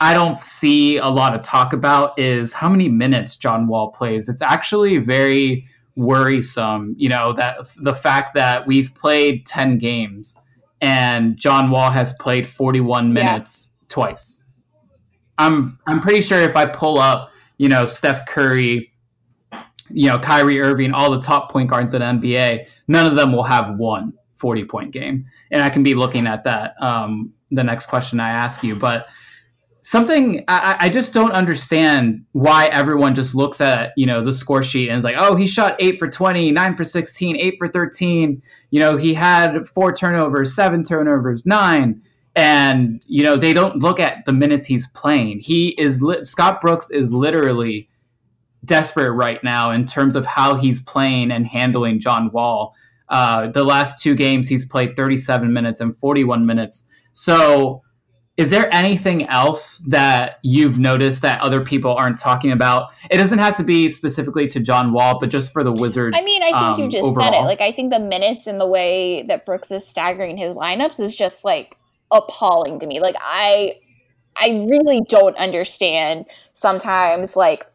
I 0.00 0.14
don't 0.14 0.42
see 0.42 0.96
a 0.96 1.06
lot 1.06 1.34
of 1.34 1.42
talk 1.42 1.72
about 1.72 2.18
is 2.18 2.52
how 2.52 2.68
many 2.68 2.88
minutes 2.88 3.36
John 3.36 3.66
Wall 3.66 3.90
plays. 3.90 4.28
It's 4.28 4.42
actually 4.42 4.98
very 4.98 5.66
worrisome, 5.96 6.94
you 6.98 7.08
know, 7.08 7.34
that 7.34 7.56
the 7.76 7.94
fact 7.94 8.34
that 8.34 8.66
we've 8.66 8.94
played 8.94 9.46
10 9.46 9.78
games 9.78 10.36
and 10.80 11.36
John 11.36 11.70
Wall 11.70 11.90
has 11.90 12.12
played 12.14 12.46
41 12.46 13.12
minutes 13.12 13.70
yeah. 13.70 13.86
twice. 13.88 14.38
I'm 15.38 15.78
I'm 15.86 16.00
pretty 16.00 16.20
sure 16.20 16.40
if 16.40 16.56
I 16.56 16.66
pull 16.66 16.98
up, 16.98 17.30
you 17.58 17.68
know, 17.68 17.86
Steph 17.86 18.26
Curry 18.26 18.91
you 19.92 20.08
know, 20.08 20.18
Kyrie 20.18 20.60
Irving, 20.60 20.92
all 20.92 21.10
the 21.10 21.20
top 21.20 21.50
point 21.50 21.70
guards 21.70 21.92
in 21.92 22.00
the 22.00 22.06
NBA, 22.06 22.66
none 22.88 23.06
of 23.06 23.16
them 23.16 23.32
will 23.32 23.42
have 23.44 23.76
one 23.76 24.12
40 24.36 24.64
point 24.64 24.92
game. 24.92 25.26
And 25.50 25.62
I 25.62 25.70
can 25.70 25.82
be 25.82 25.94
looking 25.94 26.26
at 26.26 26.42
that 26.44 26.74
um, 26.80 27.32
the 27.50 27.62
next 27.62 27.86
question 27.86 28.20
I 28.20 28.30
ask 28.30 28.62
you. 28.62 28.74
But 28.74 29.06
something 29.82 30.44
I, 30.48 30.76
I, 30.80 30.88
just 30.88 31.12
don't 31.12 31.32
understand 31.32 32.24
why 32.32 32.66
everyone 32.66 33.14
just 33.14 33.34
looks 33.34 33.60
at, 33.60 33.92
you 33.96 34.06
know, 34.06 34.22
the 34.22 34.32
score 34.32 34.62
sheet 34.62 34.88
and 34.88 34.96
is 34.96 35.04
like, 35.04 35.16
oh, 35.18 35.34
he 35.34 35.46
shot 35.46 35.76
eight 35.80 35.98
for 35.98 36.08
20, 36.08 36.52
nine 36.52 36.76
for 36.76 36.84
16, 36.84 37.36
eight 37.36 37.54
for 37.58 37.68
13. 37.68 38.40
You 38.70 38.80
know, 38.80 38.96
he 38.96 39.12
had 39.12 39.68
four 39.68 39.92
turnovers, 39.92 40.54
seven 40.54 40.84
turnovers, 40.84 41.44
nine. 41.44 42.00
And, 42.34 43.02
you 43.06 43.22
know, 43.22 43.36
they 43.36 43.52
don't 43.52 43.80
look 43.80 44.00
at 44.00 44.24
the 44.24 44.32
minutes 44.32 44.66
he's 44.66 44.86
playing. 44.88 45.40
He 45.40 45.70
is, 45.70 46.00
li- 46.00 46.24
Scott 46.24 46.60
Brooks 46.62 46.90
is 46.90 47.12
literally 47.12 47.88
desperate 48.64 49.12
right 49.12 49.42
now 49.42 49.70
in 49.70 49.86
terms 49.86 50.16
of 50.16 50.24
how 50.26 50.54
he's 50.54 50.80
playing 50.80 51.30
and 51.30 51.46
handling 51.46 52.00
John 52.00 52.30
Wall. 52.32 52.74
Uh, 53.08 53.48
the 53.48 53.64
last 53.64 54.02
two 54.02 54.14
games, 54.14 54.48
he's 54.48 54.64
played 54.64 54.96
37 54.96 55.52
minutes 55.52 55.80
and 55.80 55.96
41 55.96 56.46
minutes. 56.46 56.84
So, 57.12 57.82
is 58.38 58.48
there 58.48 58.72
anything 58.72 59.26
else 59.26 59.82
that 59.88 60.38
you've 60.42 60.78
noticed 60.78 61.20
that 61.20 61.38
other 61.42 61.62
people 61.62 61.92
aren't 61.94 62.18
talking 62.18 62.50
about? 62.50 62.88
It 63.10 63.18
doesn't 63.18 63.38
have 63.38 63.54
to 63.56 63.62
be 63.62 63.90
specifically 63.90 64.48
to 64.48 64.60
John 64.60 64.94
Wall, 64.94 65.20
but 65.20 65.28
just 65.28 65.52
for 65.52 65.62
the 65.62 65.72
Wizards. 65.72 66.16
I 66.18 66.24
mean, 66.24 66.42
I 66.42 66.46
think 66.46 66.56
um, 66.56 66.80
you 66.80 66.88
just 66.88 67.04
overall. 67.04 67.26
said 67.26 67.38
it. 67.38 67.42
Like, 67.42 67.60
I 67.60 67.70
think 67.72 67.92
the 67.92 68.00
minutes 68.00 68.46
and 68.46 68.58
the 68.58 68.66
way 68.66 69.24
that 69.24 69.44
Brooks 69.44 69.70
is 69.70 69.86
staggering 69.86 70.38
his 70.38 70.56
lineups 70.56 70.98
is 70.98 71.14
just 71.14 71.44
like 71.44 71.76
appalling 72.10 72.78
to 72.80 72.86
me. 72.86 73.00
Like, 73.00 73.16
I, 73.20 73.74
I 74.38 74.66
really 74.70 75.02
don't 75.10 75.36
understand 75.36 76.24
sometimes 76.54 77.36
like 77.36 77.66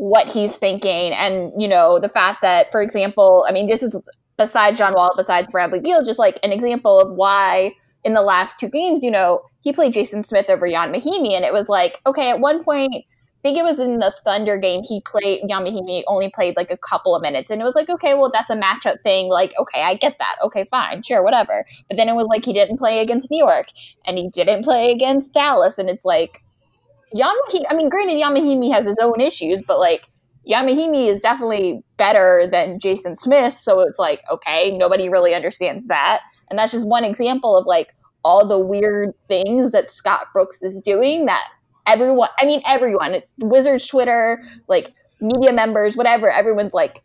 what 0.00 0.26
he's 0.32 0.56
thinking. 0.56 1.12
And 1.12 1.52
you 1.60 1.68
know 1.68 1.98
the 2.00 2.08
fact 2.08 2.40
that 2.40 2.66
for 2.72 2.80
example 2.80 3.44
i 3.46 3.52
mean 3.52 3.66
this 3.66 3.82
is 3.82 3.94
besides 4.38 4.78
john 4.78 4.94
wall 4.94 5.12
besides 5.14 5.48
bradley 5.50 5.80
beal 5.80 6.02
just 6.02 6.18
like 6.18 6.38
an 6.42 6.52
example 6.52 6.98
of 6.98 7.14
why 7.16 7.70
in 8.02 8.14
the 8.14 8.22
last 8.22 8.58
two 8.58 8.68
games 8.68 9.04
you 9.04 9.10
know 9.10 9.42
he 9.60 9.72
played 9.72 9.92
jason 9.92 10.22
smith 10.22 10.46
over 10.48 10.66
Ian 10.66 10.90
Mahinmi 10.90 11.32
and 11.32 11.44
it 11.44 11.52
was 11.52 11.68
like 11.68 12.00
okay 12.06 12.30
at 12.30 12.40
one 12.40 12.64
point 12.64 12.90
i 12.94 13.42
think 13.42 13.58
it 13.58 13.62
was 13.62 13.78
in 13.78 13.98
the 13.98 14.14
thunder 14.24 14.58
game 14.58 14.80
he 14.88 15.02
played 15.02 15.40
Ian 15.40 15.64
Mahinmi 15.64 16.02
only 16.06 16.30
played 16.30 16.56
like 16.56 16.70
a 16.70 16.78
couple 16.78 17.14
of 17.14 17.22
minutes. 17.22 17.50
And 17.50 17.60
it 17.60 17.64
was 17.64 17.74
like 17.74 17.90
okay 17.90 18.14
well 18.14 18.30
that's 18.32 18.50
a 18.50 18.56
matchup 18.56 19.02
thing. 19.02 19.28
Like 19.28 19.52
okay 19.58 19.82
i 19.82 19.94
get 19.94 20.16
that. 20.18 20.36
Okay 20.42 20.64
fine 20.70 21.02
sure 21.02 21.22
whatever. 21.22 21.64
But 21.88 21.96
then 21.96 22.08
it 22.08 22.14
was 22.14 22.26
like 22.26 22.44
he 22.44 22.52
didn't 22.52 22.78
play 22.78 23.00
against 23.00 23.30
new 23.30 23.38
york 23.38 23.66
and 24.06 24.18
he 24.18 24.28
didn't 24.30 24.64
play 24.64 24.90
against 24.90 25.34
dallas. 25.34 25.78
And 25.78 25.88
it's 25.88 26.04
like 26.04 26.42
Ian 27.14 27.28
Mahinmi, 27.48 27.64
I 27.68 27.74
mean, 27.74 27.88
granted, 27.88 28.14
Ian 28.14 28.34
Mahinmi 28.34 28.72
has 28.72 28.86
his 28.86 28.96
own 29.00 29.20
issues, 29.20 29.62
but 29.62 29.78
like 29.78 30.08
Ian 30.48 30.66
Mahinmi 30.66 31.08
is 31.08 31.20
definitely 31.20 31.82
better 31.96 32.46
than 32.50 32.78
Jason 32.78 33.16
Smith. 33.16 33.58
So 33.58 33.80
it's 33.80 33.98
like, 33.98 34.22
okay, 34.30 34.76
nobody 34.76 35.08
really 35.08 35.34
understands 35.34 35.86
that. 35.86 36.20
And 36.48 36.58
that's 36.58 36.72
just 36.72 36.86
one 36.86 37.04
example 37.04 37.56
of 37.56 37.66
like 37.66 37.94
all 38.24 38.46
the 38.46 38.58
weird 38.58 39.14
things 39.28 39.72
that 39.72 39.90
Scott 39.90 40.26
Brooks 40.32 40.62
is 40.62 40.80
doing 40.82 41.26
that 41.26 41.44
everyone, 41.86 42.28
I 42.38 42.46
mean, 42.46 42.62
everyone, 42.66 43.16
Wizards 43.38 43.86
Twitter, 43.86 44.42
like 44.68 44.92
media 45.20 45.52
members, 45.52 45.96
whatever, 45.96 46.30
everyone's 46.30 46.74
like, 46.74 47.02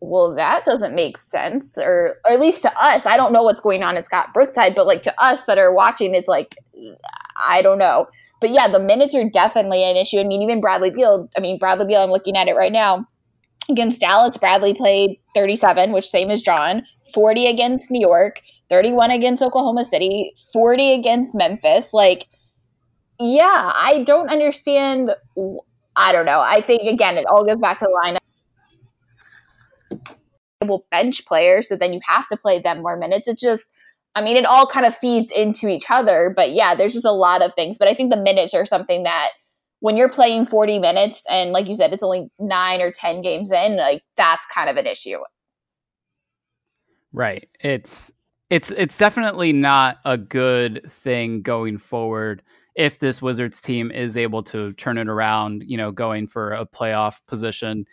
well, 0.00 0.34
that 0.34 0.64
doesn't 0.64 0.94
make 0.94 1.16
sense. 1.16 1.78
Or, 1.78 2.16
or 2.24 2.32
at 2.32 2.40
least 2.40 2.62
to 2.62 2.72
us, 2.82 3.06
I 3.06 3.16
don't 3.16 3.32
know 3.32 3.42
what's 3.42 3.60
going 3.60 3.82
on 3.82 3.96
in 3.96 4.04
Scott 4.04 4.34
Brooks' 4.34 4.54
side, 4.54 4.74
but 4.74 4.86
like 4.86 5.02
to 5.04 5.22
us 5.22 5.46
that 5.46 5.58
are 5.58 5.74
watching, 5.74 6.14
it's 6.14 6.28
like, 6.28 6.56
I 7.46 7.62
don't 7.62 7.78
know. 7.78 8.08
But 8.42 8.50
yeah, 8.50 8.68
the 8.68 8.80
minutes 8.80 9.14
are 9.14 9.28
definitely 9.30 9.82
an 9.88 9.96
issue. 9.96 10.18
I 10.18 10.24
mean, 10.24 10.42
even 10.42 10.60
Bradley 10.60 10.90
Beal, 10.90 11.30
I 11.36 11.40
mean, 11.40 11.58
Bradley 11.58 11.86
Beal, 11.86 12.02
I'm 12.02 12.10
looking 12.10 12.36
at 12.36 12.48
it 12.48 12.54
right 12.54 12.72
now. 12.72 13.06
Against 13.70 14.00
Dallas, 14.00 14.36
Bradley 14.36 14.74
played 14.74 15.18
37, 15.34 15.92
which 15.92 16.08
same 16.08 16.30
as 16.30 16.42
John, 16.42 16.82
40 17.14 17.46
against 17.46 17.90
New 17.92 18.00
York, 18.06 18.42
31 18.68 19.12
against 19.12 19.42
Oklahoma 19.42 19.84
City, 19.84 20.34
40 20.52 20.94
against 20.94 21.34
Memphis. 21.34 21.94
Like, 21.94 22.26
Yeah, 23.20 23.72
I 23.74 24.02
don't 24.04 24.28
understand. 24.28 25.12
I 25.94 26.12
don't 26.12 26.26
know. 26.26 26.40
I 26.40 26.60
think 26.60 26.82
again, 26.90 27.16
it 27.16 27.26
all 27.30 27.44
goes 27.46 27.60
back 27.60 27.78
to 27.78 27.84
the 27.84 28.00
lineup. 28.04 28.18
Bench 30.90 31.24
players, 31.26 31.68
so 31.68 31.76
then 31.76 31.92
you 31.92 32.00
have 32.08 32.26
to 32.28 32.36
play 32.36 32.60
them 32.60 32.82
more 32.82 32.96
minutes. 32.96 33.28
It's 33.28 33.42
just, 33.42 33.70
I 34.14 34.22
mean, 34.22 34.36
it 34.36 34.44
all 34.44 34.66
kind 34.66 34.86
of 34.86 34.94
feeds 34.94 35.30
into 35.30 35.68
each 35.68 35.84
other. 35.90 36.32
But 36.34 36.52
yeah, 36.52 36.74
there's 36.74 36.92
just 36.92 37.06
a 37.06 37.12
lot 37.12 37.42
of 37.42 37.54
things. 37.54 37.78
But 37.78 37.88
I 37.88 37.94
think 37.94 38.10
the 38.10 38.20
minutes 38.20 38.54
are 38.54 38.64
something 38.64 39.04
that 39.04 39.30
when 39.80 39.96
you're 39.96 40.10
playing 40.10 40.46
40 40.46 40.78
minutes 40.78 41.24
and 41.28 41.50
like 41.50 41.66
you 41.66 41.74
said, 41.74 41.92
it's 41.92 42.02
only 42.02 42.30
nine 42.38 42.80
or 42.80 42.92
10 42.92 43.22
games 43.22 43.50
in, 43.50 43.76
like 43.76 44.02
that's 44.16 44.46
kind 44.46 44.70
of 44.70 44.76
an 44.76 44.86
issue. 44.86 45.18
Right. 47.12 47.48
It's 47.60 48.12
it's 48.48 48.70
it's 48.70 48.96
definitely 48.96 49.52
not 49.52 49.98
a 50.04 50.18
good 50.18 50.82
thing 50.90 51.42
going 51.42 51.78
forward 51.78 52.42
if 52.74 52.98
this 52.98 53.20
Wizards 53.20 53.60
team 53.60 53.90
is 53.90 54.16
able 54.16 54.42
to 54.44 54.72
turn 54.74 54.98
it 54.98 55.08
around, 55.08 55.64
you 55.66 55.76
know, 55.76 55.90
going 55.90 56.26
for 56.26 56.52
a 56.52 56.66
playoff 56.66 57.20
position. 57.26 57.86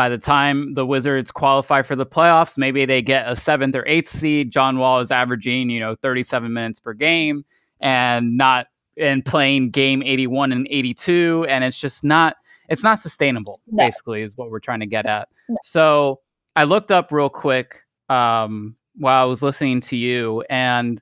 By 0.00 0.08
the 0.08 0.16
time 0.16 0.72
the 0.72 0.86
Wizards 0.86 1.30
qualify 1.30 1.82
for 1.82 1.94
the 1.94 2.06
playoffs, 2.06 2.56
maybe 2.56 2.86
they 2.86 3.02
get 3.02 3.28
a 3.28 3.36
seventh 3.36 3.76
or 3.76 3.84
eighth 3.86 4.08
seed. 4.08 4.50
John 4.50 4.78
Wall 4.78 5.00
is 5.00 5.10
averaging, 5.10 5.68
you 5.68 5.78
know, 5.78 5.94
37 5.94 6.50
minutes 6.50 6.80
per 6.80 6.94
game 6.94 7.44
and 7.80 8.34
not 8.34 8.68
and 8.96 9.22
playing 9.22 9.72
game 9.72 10.02
81 10.02 10.52
and 10.52 10.66
82. 10.70 11.44
And 11.50 11.64
it's 11.64 11.78
just 11.78 12.02
not 12.02 12.38
it's 12.70 12.82
not 12.82 12.98
sustainable, 12.98 13.60
no. 13.66 13.84
basically, 13.84 14.22
is 14.22 14.38
what 14.38 14.50
we're 14.50 14.58
trying 14.58 14.80
to 14.80 14.86
get 14.86 15.04
at. 15.04 15.28
No. 15.50 15.58
So 15.64 16.20
I 16.56 16.64
looked 16.64 16.90
up 16.90 17.12
real 17.12 17.28
quick 17.28 17.76
um, 18.08 18.76
while 18.96 19.22
I 19.22 19.26
was 19.26 19.42
listening 19.42 19.82
to 19.82 19.96
you, 19.96 20.42
and 20.48 20.98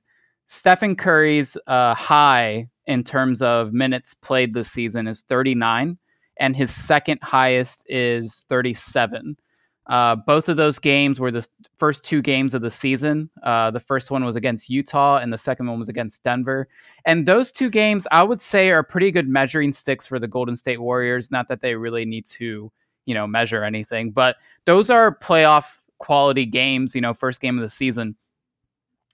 Stephen 0.47 0.97
Curry's 0.97 1.57
uh, 1.69 1.95
high 1.95 2.67
in 2.89 3.05
terms 3.05 3.43
of 3.43 3.73
minutes 3.73 4.15
played 4.15 4.55
this 4.55 4.73
season 4.73 5.07
is 5.07 5.23
39, 5.29 5.99
and 6.39 6.57
his 6.57 6.75
second 6.75 7.21
highest 7.23 7.85
is 7.89 8.45
37. 8.49 9.37
Uh, 9.89 10.15
both 10.15 10.51
of 10.51 10.57
those 10.57 10.79
games 10.79 11.19
were 11.19 11.31
the 11.31 11.47
first 11.79 12.05
two 12.05 12.21
games 12.21 12.53
of 12.53 12.61
the 12.61 12.71
season. 12.71 13.31
Uh, 13.43 13.71
the 13.71 13.81
first 13.81 14.11
one 14.11 14.23
was 14.23 14.37
against 14.37 14.69
Utah, 14.69 15.17
and 15.17 15.33
the 15.33 15.39
second 15.39 15.67
one 15.67 15.79
was 15.79 15.89
against 15.89 16.23
Denver. 16.23 16.69
And 17.07 17.27
those 17.27 17.51
two 17.51 17.71
games, 17.71 18.07
I 18.13 18.23
would 18.23 18.43
say, 18.43 18.71
are 18.71 18.83
pretty 18.83 19.11
good 19.11 19.27
measuring 19.27 19.73
sticks 19.73 20.07
for 20.07 20.19
the 20.19 20.29
Golden 20.29 20.57
State 20.57 20.81
Warriors. 20.81 21.31
Not 21.31 21.49
that 21.49 21.63
they 21.63 21.75
really 21.75 22.05
need 22.05 22.27
to, 22.27 22.71
you 23.07 23.15
know, 23.15 23.27
measure 23.27 23.65
anything, 23.65 24.11
but 24.11 24.37
those 24.67 24.91
are 24.91 25.17
playoff 25.17 25.79
quality 25.97 26.45
games. 26.45 26.95
You 26.95 27.01
know, 27.01 27.15
first 27.15 27.41
game 27.41 27.57
of 27.57 27.63
the 27.63 27.71
season. 27.71 28.15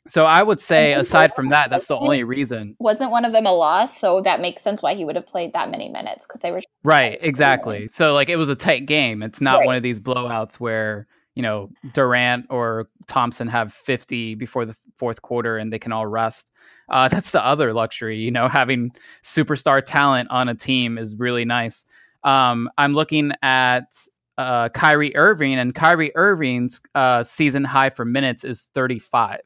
So 0.07 0.27
I 0.27 0.43
would 0.43 0.61
say, 0.61 0.93
aside 0.93 1.35
from 1.35 1.49
that, 1.49 1.71
that's 1.71 1.87
the 1.87 1.97
only 1.97 2.25
reason. 2.25 2.77
Wasn't 2.79 3.11
one 3.11 3.25
of 3.25 3.33
them 3.33 3.47
a 3.47 3.53
loss? 3.53 3.99
So 3.99 4.21
that 4.21 4.41
makes 4.41 4.61
sense 4.61 4.83
why 4.83 4.95
he 4.95 5.05
would 5.05 5.17
have 5.17 5.27
played 5.27 5.55
that 5.55 5.71
many 5.71 5.89
minutes 5.89 6.27
because 6.27 6.41
they 6.41 6.51
were 6.51 6.61
right. 6.83 7.19
Exactly. 7.23 7.89
So 7.89 8.13
like 8.13 8.29
it 8.29 8.37
was 8.37 8.49
a 8.49 8.55
tight 8.55 8.87
game. 8.87 9.23
It's 9.23 9.41
not 9.41 9.61
right. 9.61 9.67
one 9.67 9.77
of 9.77 9.83
these 9.83 10.01
blowouts 10.01 10.57
where 10.57 11.07
you 11.35 11.43
know 11.43 11.71
Durant 11.95 12.47
or 12.51 12.89
Thompson 13.07 13.49
have 13.49 13.73
50 13.73 14.35
before 14.35 14.67
the 14.67 14.77
fourth 14.97 15.23
quarter 15.23 15.57
and 15.57 15.73
they 15.73 15.79
can 15.79 15.93
all 15.93 16.07
rest. 16.07 16.53
Uh, 16.91 17.09
that's 17.11 17.31
the 17.31 17.45
other 17.45 17.73
luxury. 17.73 18.19
You 18.19 18.31
know, 18.31 18.49
having 18.49 18.91
superstar 19.23 19.83
talent 19.85 20.31
on 20.31 20.49
a 20.51 20.55
team 20.55 20.99
is 20.99 21.17
really 21.17 21.47
nice. 21.47 21.87
Um, 22.25 22.71
I'm 22.77 22.95
looking 22.95 23.33
at 23.43 23.95
uh, 24.37 24.69
Kyrie 24.71 25.15
Irving, 25.15 25.55
and 25.55 25.75
Kyrie 25.75 26.15
Irving's 26.17 26.81
uh, 26.95 27.23
season 27.23 27.65
high 27.65 27.91
for 27.91 28.05
minutes 28.05 28.45
is 28.45 28.69
35. 28.75 29.41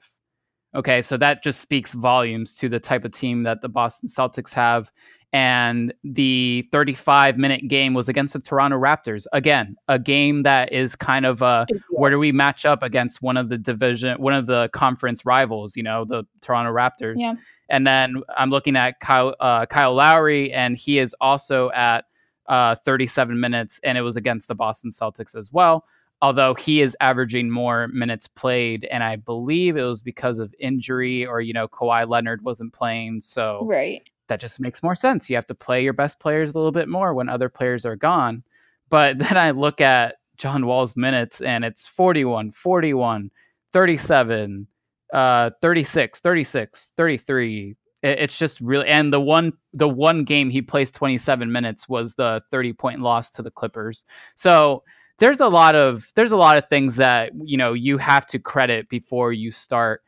Okay, 0.75 1.01
so 1.01 1.17
that 1.17 1.43
just 1.43 1.61
speaks 1.61 1.95
volumes 1.95 2.55
to 2.57 2.69
the 2.69 2.79
type 2.79 3.05
of 3.05 3.13
team 3.13 3.43
that 3.45 3.63
the 3.63 3.69
Boston 3.69 4.09
Celtics 4.09 4.53
have. 4.53 4.93
And 5.33 5.93
the 6.05 6.67
35 6.73 7.37
minute 7.37 7.69
game 7.69 7.93
was 7.93 8.09
against 8.09 8.33
the 8.33 8.41
Toronto 8.41 8.79
Raptors. 8.79 9.27
Again, 9.33 9.77
a 9.87 9.99
game 9.99 10.43
that 10.45 10.73
is 10.73 10.97
kind 10.97 11.27
of 11.27 11.43
a 11.43 11.67
where 11.91 12.11
do 12.11 12.19
we 12.19 12.33
match 12.33 12.65
up 12.65 12.83
against 12.83 13.21
one 13.21 13.37
of 13.37 13.51
the 13.51 13.59
division, 13.59 14.21
one 14.21 14.33
of 14.33 14.47
the 14.47 14.71
conference 14.73 15.27
rivals, 15.27 15.77
you 15.77 15.83
know, 15.83 16.07
the 16.07 16.25
Toronto 16.41 16.73
Raptors. 16.73 17.17
Yeah. 17.19 17.35
And 17.69 17.87
then 17.87 18.23
I'm 18.39 18.49
looking 18.49 18.75
at 18.77 19.01
Kyle, 19.01 19.37
uh, 19.41 19.67
Kyle 19.67 19.95
Lowry, 19.95 20.51
and 20.51 20.77
he 20.77 20.99
is 20.99 21.15
also 21.21 21.71
at 21.73 22.07
uh, 22.47 22.75
37 22.77 23.39
minutes, 23.39 23.79
and 23.83 23.99
it 23.99 24.01
was 24.01 24.17
against 24.17 24.49
the 24.49 24.55
Boston 24.55 24.91
Celtics 24.91 25.35
as 25.35 25.53
well 25.53 25.85
although 26.21 26.55
he 26.55 26.81
is 26.81 26.97
averaging 27.01 27.51
more 27.51 27.89
minutes 27.89 28.27
played, 28.29 28.87
and 28.91 29.03
I 29.03 29.17
believe 29.17 29.77
it 29.77 29.85
was 29.85 30.03
because 30.03 30.39
of 30.39 30.55
injury 30.59 31.27
or 31.27 31.41
you 31.41 31.53
know 31.53 31.69
Kawhi 31.69 32.09
Leonard 32.09 32.43
wasn't 32.43 32.73
playing, 32.73 33.21
so 33.21 33.67
right 33.67 34.09
that 34.29 34.41
just 34.41 34.61
makes 34.61 34.83
more 34.83 34.95
sense. 34.95 35.29
You 35.29 35.37
have 35.37 35.47
to 35.49 35.55
play 35.55 35.83
your 35.83 35.93
best 35.93 36.21
players 36.21 36.55
a 36.55 36.59
little 36.59 36.73
bit 36.73 36.89
more 36.89 37.13
when 37.13 37.29
other 37.29 37.49
players 37.49 37.85
are 37.85 37.97
gone. 37.97 38.45
But 38.89 39.19
then 39.19 39.37
I 39.37 39.51
look 39.51 39.81
at 39.81 40.17
John 40.37 40.67
Wall's 40.67 40.97
minutes 40.97 41.41
and 41.41 41.65
it's 41.65 41.87
41, 41.87 42.53
41, 42.53 43.31
37, 43.73 44.67
uh, 45.13 45.51
36, 45.61 46.21
36, 46.21 46.93
33. 46.97 47.77
It's 48.01 48.39
just 48.39 48.61
really 48.61 48.87
and 48.87 49.13
the 49.13 49.21
one 49.21 49.55
the 49.73 49.89
one 49.89 50.23
game 50.23 50.51
he 50.51 50.63
plays 50.63 50.93
27 50.93 51.51
minutes 51.51 51.89
was 51.89 52.15
the 52.15 52.41
30 52.53 52.73
point 52.75 53.01
loss 53.01 53.33
to 53.33 53.43
the 53.43 53.51
Clippers. 53.51 54.05
So 54.37 54.85
there's 55.19 55.41
a 55.41 55.49
lot 55.49 55.75
of 55.75 56.11
there's 56.15 56.33
a 56.33 56.37
lot 56.37 56.57
of 56.57 56.69
things 56.69 56.97
that 56.97 57.33
you 57.45 57.57
know 57.57 57.73
you 57.73 57.99
have 57.99 58.27
to 58.29 58.39
credit 58.39 58.89
before 58.89 59.33
you 59.33 59.53
start 59.53 60.03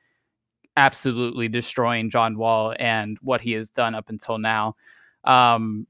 absolutely 0.77 1.49
destroying 1.49 2.11
John 2.11 2.39
Wall 2.39 2.75
and 2.79 3.19
what 3.23 3.41
he 3.41 3.53
has 3.53 3.69
done 3.69 3.95
up 3.95 4.09
until 4.09 4.39
now. 4.39 4.77
Um, 5.25 5.87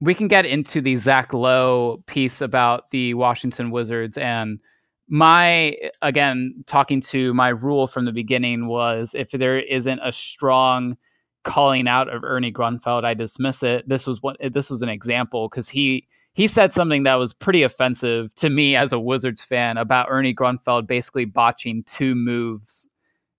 we 0.00 0.14
can 0.14 0.28
get 0.28 0.46
into 0.46 0.80
the 0.80 0.96
Zach 0.96 1.32
Lowe 1.32 2.02
piece 2.06 2.40
about 2.40 2.90
the 2.90 3.14
Washington 3.14 3.70
Wizards 3.70 4.16
and 4.16 4.60
my 5.08 5.76
again 6.02 6.62
talking 6.66 7.00
to 7.00 7.34
my 7.34 7.48
rule 7.48 7.88
from 7.88 8.04
the 8.04 8.12
beginning 8.12 8.68
was 8.68 9.12
if 9.14 9.30
there 9.32 9.58
isn't 9.58 10.00
a 10.02 10.12
strong 10.12 10.96
calling 11.42 11.88
out 11.88 12.08
of 12.08 12.22
Ernie 12.22 12.52
Grunfeld, 12.52 13.04
I 13.04 13.14
dismiss 13.14 13.62
it. 13.62 13.88
This 13.88 14.06
was 14.06 14.22
what 14.22 14.36
this 14.52 14.70
was 14.70 14.82
an 14.82 14.88
example 14.88 15.48
because 15.48 15.68
he 15.68 16.06
he 16.32 16.46
said 16.46 16.72
something 16.72 17.02
that 17.04 17.16
was 17.16 17.34
pretty 17.34 17.62
offensive 17.62 18.34
to 18.36 18.50
me 18.50 18.76
as 18.76 18.92
a 18.92 19.00
Wizards 19.00 19.42
fan 19.42 19.76
about 19.76 20.06
Ernie 20.10 20.34
Grunfeld 20.34 20.86
basically 20.86 21.24
botching 21.24 21.82
two 21.84 22.14
moves 22.14 22.88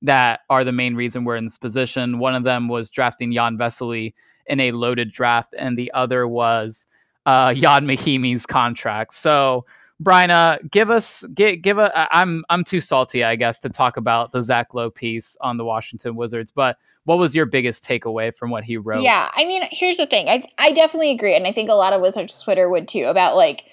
that 0.02 0.42
are 0.50 0.64
the 0.64 0.72
main 0.72 0.96
reason 0.96 1.24
we're 1.24 1.36
in 1.36 1.46
this 1.46 1.58
position. 1.58 2.20
One 2.20 2.36
of 2.36 2.44
them 2.44 2.68
was 2.68 2.90
drafting 2.90 3.32
Jan 3.32 3.58
Vesely 3.58 4.14
in 4.48 4.60
a 4.60 4.72
loaded 4.72 5.12
draft, 5.12 5.54
and 5.58 5.78
the 5.78 5.92
other 5.94 6.28
was 6.28 6.86
uh, 7.26 7.54
Ian 7.56 7.86
Mahinmi's 7.86 8.46
contract. 8.46 9.14
So 9.14 9.66
Bryna, 10.02 10.56
uh, 10.56 10.58
give 10.72 10.90
us 10.90 11.24
give 11.34 11.62
give 11.62 11.78
a. 11.78 12.08
I'm 12.16 12.44
I'm 12.50 12.64
too 12.64 12.82
salty, 12.82 13.24
I 13.24 13.36
guess, 13.36 13.60
to 13.60 13.70
talk 13.70 13.98
about 13.98 14.32
the 14.32 14.42
Zach 14.42 14.74
Lowe 14.74 14.90
piece 14.90 15.38
on 15.42 15.58
the 15.58 15.66
Washington 15.66 16.16
Wizards. 16.16 16.52
But 16.52 16.78
what 17.04 17.20
was 17.20 17.36
your 17.36 17.46
biggest 17.46 17.84
takeaway 17.84 18.34
from 18.34 18.50
what 18.50 18.64
he 18.64 18.78
wrote? 18.78 19.04
Yeah, 19.04 19.30
I 19.34 19.46
mean, 19.46 19.64
here's 19.70 19.98
the 19.98 20.08
thing. 20.08 20.28
I 20.28 20.44
I 20.58 20.72
definitely 20.72 21.12
agree, 21.12 21.36
and 21.36 21.46
I 21.46 21.52
think 21.52 21.70
a 21.70 21.74
lot 21.74 21.94
of 21.94 22.02
Wizards 22.02 22.42
Twitter 22.42 22.68
would 22.70 22.88
too 22.88 23.06
about 23.06 23.36
like 23.36 23.64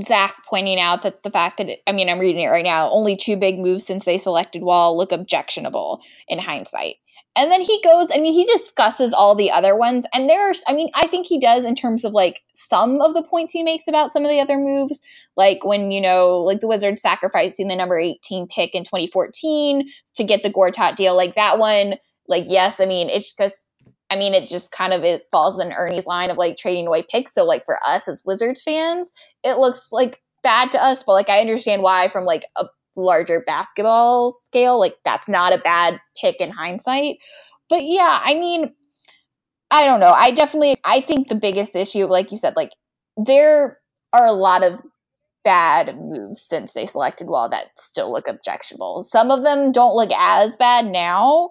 Zach 0.00 0.34
pointing 0.48 0.80
out 0.80 1.02
that 1.02 1.22
the 1.22 1.30
fact 1.30 1.58
that 1.58 1.68
it, 1.68 1.82
I 1.86 1.92
mean, 1.92 2.08
I'm 2.08 2.18
reading 2.18 2.42
it 2.42 2.48
right 2.48 2.64
now. 2.64 2.90
Only 2.90 3.14
two 3.14 3.36
big 3.36 3.58
moves 3.58 3.86
since 3.86 4.04
they 4.04 4.18
selected 4.18 4.62
Wall 4.62 4.96
look 4.96 5.12
objectionable 5.12 6.00
in 6.26 6.38
hindsight. 6.38 6.96
And 7.34 7.50
then 7.50 7.62
he 7.62 7.80
goes, 7.82 8.08
I 8.12 8.18
mean, 8.18 8.34
he 8.34 8.44
discusses 8.44 9.14
all 9.14 9.34
the 9.34 9.50
other 9.50 9.74
ones. 9.74 10.04
And 10.12 10.28
there's, 10.28 10.62
I 10.68 10.74
mean, 10.74 10.90
I 10.94 11.06
think 11.06 11.26
he 11.26 11.40
does 11.40 11.64
in 11.64 11.74
terms 11.74 12.04
of 12.04 12.12
like 12.12 12.42
some 12.54 13.00
of 13.00 13.14
the 13.14 13.22
points 13.22 13.54
he 13.54 13.62
makes 13.62 13.88
about 13.88 14.12
some 14.12 14.24
of 14.24 14.30
the 14.30 14.40
other 14.40 14.58
moves. 14.58 15.02
Like 15.36 15.64
when, 15.64 15.90
you 15.90 16.00
know, 16.00 16.40
like 16.40 16.60
the 16.60 16.68
Wizards 16.68 17.00
sacrificing 17.00 17.68
the 17.68 17.76
number 17.76 17.98
18 17.98 18.48
pick 18.48 18.74
in 18.74 18.84
2014 18.84 19.88
to 20.16 20.24
get 20.24 20.42
the 20.42 20.52
Gortat 20.52 20.96
deal. 20.96 21.16
Like 21.16 21.34
that 21.34 21.58
one, 21.58 21.94
like, 22.28 22.44
yes, 22.46 22.80
I 22.80 22.86
mean, 22.86 23.08
it's 23.08 23.32
because, 23.32 23.64
I 24.10 24.16
mean, 24.16 24.34
it 24.34 24.46
just 24.46 24.70
kind 24.70 24.92
of 24.92 25.02
it 25.02 25.22
falls 25.30 25.58
in 25.58 25.72
Ernie's 25.72 26.06
line 26.06 26.30
of 26.30 26.36
like 26.36 26.58
trading 26.58 26.86
away 26.86 27.02
picks. 27.10 27.32
So, 27.32 27.46
like, 27.46 27.64
for 27.64 27.78
us 27.86 28.08
as 28.08 28.22
Wizards 28.26 28.62
fans, 28.62 29.10
it 29.42 29.56
looks 29.56 29.90
like 29.90 30.20
bad 30.42 30.70
to 30.72 30.82
us, 30.82 31.02
but 31.02 31.12
like, 31.12 31.30
I 31.30 31.40
understand 31.40 31.82
why 31.82 32.08
from 32.08 32.26
like 32.26 32.44
a 32.56 32.66
larger 32.96 33.42
basketball 33.46 34.30
scale, 34.30 34.78
like 34.78 34.96
that's 35.04 35.28
not 35.28 35.54
a 35.54 35.62
bad 35.62 36.00
pick 36.20 36.40
in 36.40 36.50
hindsight. 36.50 37.16
But 37.68 37.82
yeah, 37.84 38.20
I 38.24 38.34
mean, 38.34 38.72
I 39.70 39.86
don't 39.86 40.00
know. 40.00 40.12
I 40.12 40.32
definitely 40.32 40.76
I 40.84 41.00
think 41.00 41.28
the 41.28 41.34
biggest 41.34 41.74
issue, 41.74 42.04
like 42.06 42.30
you 42.30 42.36
said, 42.36 42.54
like 42.56 42.72
there 43.16 43.78
are 44.12 44.26
a 44.26 44.32
lot 44.32 44.64
of 44.64 44.80
bad 45.44 45.98
moves 45.98 46.40
since 46.40 46.72
they 46.72 46.86
selected 46.86 47.26
Wall 47.26 47.48
that 47.48 47.66
still 47.76 48.12
look 48.12 48.28
objectionable. 48.28 49.02
Some 49.02 49.30
of 49.30 49.42
them 49.42 49.72
don't 49.72 49.96
look 49.96 50.10
as 50.16 50.56
bad 50.56 50.86
now, 50.86 51.50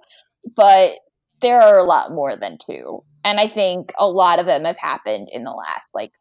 but 0.56 1.00
there 1.42 1.62
are 1.62 1.78
a 1.78 1.84
lot 1.84 2.12
more 2.12 2.36
than 2.36 2.58
two. 2.58 3.04
And 3.24 3.40
I 3.40 3.48
think 3.48 3.92
a 4.00 4.08
lot 4.08 4.40
of 4.40 4.46
them 4.46 4.66
have 4.66 4.78
happened 4.78 5.30
in 5.32 5.44
the 5.44 5.52
last 5.52 5.88
like 5.94 6.12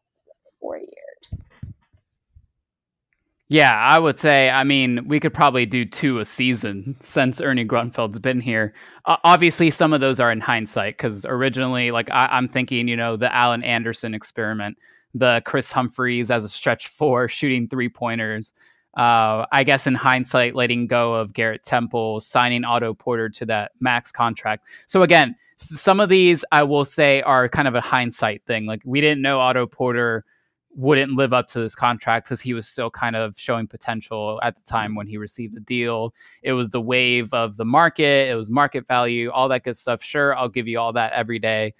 four 0.59 0.77
years. 0.77 1.10
Yeah, 3.51 3.73
I 3.73 3.99
would 3.99 4.17
say. 4.17 4.49
I 4.49 4.63
mean, 4.63 5.05
we 5.09 5.19
could 5.19 5.33
probably 5.33 5.65
do 5.65 5.83
two 5.83 6.19
a 6.19 6.25
season 6.25 6.95
since 7.01 7.41
Ernie 7.41 7.65
Grunfeld's 7.65 8.17
been 8.17 8.39
here. 8.39 8.73
Uh, 9.03 9.17
obviously, 9.25 9.69
some 9.71 9.91
of 9.91 9.99
those 9.99 10.21
are 10.21 10.31
in 10.31 10.39
hindsight 10.39 10.97
because 10.97 11.25
originally, 11.25 11.91
like 11.91 12.09
I, 12.11 12.37
am 12.37 12.47
thinking, 12.47 12.87
you 12.87 12.95
know, 12.95 13.17
the 13.17 13.33
Alan 13.35 13.61
Anderson 13.65 14.13
experiment, 14.13 14.77
the 15.13 15.41
Kris 15.43 15.69
Humphries 15.69 16.31
as 16.31 16.45
a 16.45 16.49
stretch 16.49 16.87
four 16.87 17.27
shooting 17.27 17.67
three 17.67 17.89
pointers. 17.89 18.53
Uh, 18.95 19.45
I 19.51 19.65
guess 19.65 19.85
in 19.85 19.95
hindsight, 19.95 20.55
letting 20.55 20.87
go 20.87 21.15
of 21.15 21.33
Garrett 21.33 21.65
Temple, 21.65 22.21
signing 22.21 22.63
Otto 22.63 22.93
Porter 22.93 23.27
to 23.27 23.45
that 23.47 23.73
max 23.81 24.13
contract. 24.13 24.65
So 24.87 25.03
again, 25.03 25.35
some 25.57 25.99
of 25.99 26.07
these 26.07 26.45
I 26.53 26.63
will 26.63 26.85
say 26.85 27.21
are 27.23 27.49
kind 27.49 27.67
of 27.67 27.75
a 27.75 27.81
hindsight 27.81 28.45
thing. 28.45 28.65
Like 28.65 28.81
we 28.85 29.01
didn't 29.01 29.21
know 29.21 29.41
Otto 29.41 29.67
Porter 29.67 30.23
wouldn't 30.75 31.13
live 31.13 31.33
up 31.33 31.47
to 31.49 31.59
this 31.59 31.75
contract 31.75 32.27
because 32.27 32.41
he 32.41 32.53
was 32.53 32.67
still 32.67 32.89
kind 32.89 33.15
of 33.15 33.37
showing 33.37 33.67
potential 33.67 34.39
at 34.43 34.55
the 34.55 34.61
time 34.61 34.93
mm. 34.93 34.97
when 34.97 35.07
he 35.07 35.17
received 35.17 35.55
the 35.55 35.61
deal. 35.61 36.13
It 36.43 36.53
was 36.53 36.69
the 36.69 36.81
wave 36.81 37.33
of 37.33 37.57
the 37.57 37.65
market, 37.65 38.29
it 38.29 38.35
was 38.35 38.49
market 38.49 38.87
value, 38.87 39.29
all 39.31 39.49
that 39.49 39.63
good 39.63 39.77
stuff. 39.77 40.01
Sure, 40.01 40.35
I'll 40.35 40.49
give 40.49 40.67
you 40.67 40.79
all 40.79 40.93
that 40.93 41.13
every 41.13 41.39
day. 41.39 41.73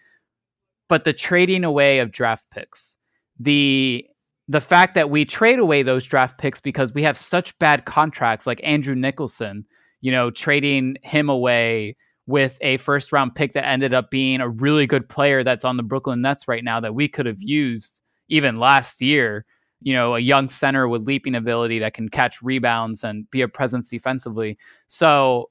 But 0.90 1.04
the 1.04 1.14
trading 1.14 1.64
away 1.64 2.00
of 2.00 2.12
draft 2.12 2.46
picks, 2.52 2.98
the 3.40 4.06
the 4.48 4.62
fact 4.62 4.96
that 4.96 5.10
we 5.10 5.24
trade 5.24 5.60
away 5.60 5.82
those 5.82 6.04
draft 6.04 6.38
picks 6.38 6.60
because 6.60 6.94
we 6.94 7.04
have 7.04 7.18
such 7.18 7.58
bad 7.60 7.86
contracts 7.86 8.46
like 8.46 8.60
Andrew 8.64 8.96
Nicholson, 8.96 9.66
you 10.02 10.12
know, 10.12 10.30
trading 10.30 10.98
him 11.04 11.30
away 11.30 11.96
with 12.28 12.58
a 12.60 12.76
first 12.78 13.14
round 13.14 13.34
pick 13.34 13.54
that 13.54 13.66
ended 13.66 13.94
up 13.94 14.12
being 14.12 14.42
a 14.42 14.50
really 14.50 14.86
good 14.86 15.08
player 15.08 15.44
that's 15.44 15.64
on 15.64 15.78
the 15.78 15.84
Brooklyn 15.84 16.22
Nets 16.22 16.50
right 16.50 16.64
now 16.64 16.82
that 16.82 16.94
we 16.94 17.08
could 17.08 17.26
have 17.26 17.42
used 17.42 18.01
even 18.32 18.60
last 18.60 19.02
year, 19.02 19.46
you 19.82 19.94
know, 19.94 20.16
a 20.16 20.20
young 20.20 20.48
center 20.48 20.88
with 20.88 21.04
leaping 21.04 21.36
ability 21.36 21.80
that 21.80 21.94
can 21.94 22.08
catch 22.10 22.42
rebounds 22.42 23.04
and 23.04 23.30
be 23.30 23.42
a 23.42 23.48
presence 23.48 23.90
defensively. 23.90 24.58
So 24.88 25.50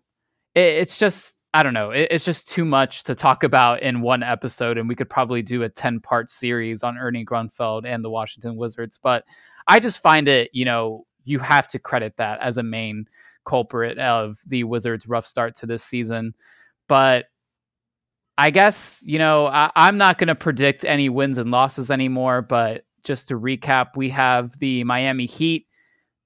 it, 0.54 0.60
it's 0.60 0.98
just, 0.98 1.36
I 1.52 1.62
don't 1.62 1.74
know, 1.74 1.90
it, 1.90 2.08
it's 2.10 2.24
just 2.24 2.48
too 2.48 2.64
much 2.64 3.04
to 3.04 3.14
talk 3.14 3.44
about 3.44 3.82
in 3.82 4.00
one 4.00 4.22
episode. 4.22 4.78
And 4.78 4.88
we 4.88 4.96
could 4.96 5.10
probably 5.10 5.42
do 5.42 5.62
a 5.62 5.68
10 5.68 6.00
part 6.00 6.30
series 6.30 6.82
on 6.82 6.96
Ernie 6.96 7.24
Grunfeld 7.24 7.84
and 7.84 8.02
the 8.02 8.10
Washington 8.10 8.56
Wizards. 8.56 8.98
But 9.00 9.24
I 9.66 9.78
just 9.78 10.00
find 10.00 10.26
it, 10.26 10.50
you 10.54 10.64
know, 10.64 11.04
you 11.24 11.38
have 11.38 11.68
to 11.68 11.78
credit 11.78 12.16
that 12.16 12.40
as 12.40 12.56
a 12.56 12.62
main 12.62 13.06
culprit 13.44 13.98
of 13.98 14.38
the 14.46 14.64
Wizards' 14.64 15.06
rough 15.06 15.26
start 15.26 15.54
to 15.56 15.66
this 15.66 15.84
season. 15.84 16.34
But 16.88 17.26
I 18.40 18.50
guess, 18.50 19.02
you 19.04 19.18
know, 19.18 19.48
I, 19.48 19.70
I'm 19.76 19.98
not 19.98 20.16
going 20.16 20.28
to 20.28 20.34
predict 20.34 20.82
any 20.86 21.10
wins 21.10 21.36
and 21.36 21.50
losses 21.50 21.90
anymore, 21.90 22.40
but 22.40 22.86
just 23.04 23.28
to 23.28 23.38
recap, 23.38 23.96
we 23.96 24.08
have 24.08 24.58
the 24.58 24.82
Miami 24.84 25.26
Heat 25.26 25.66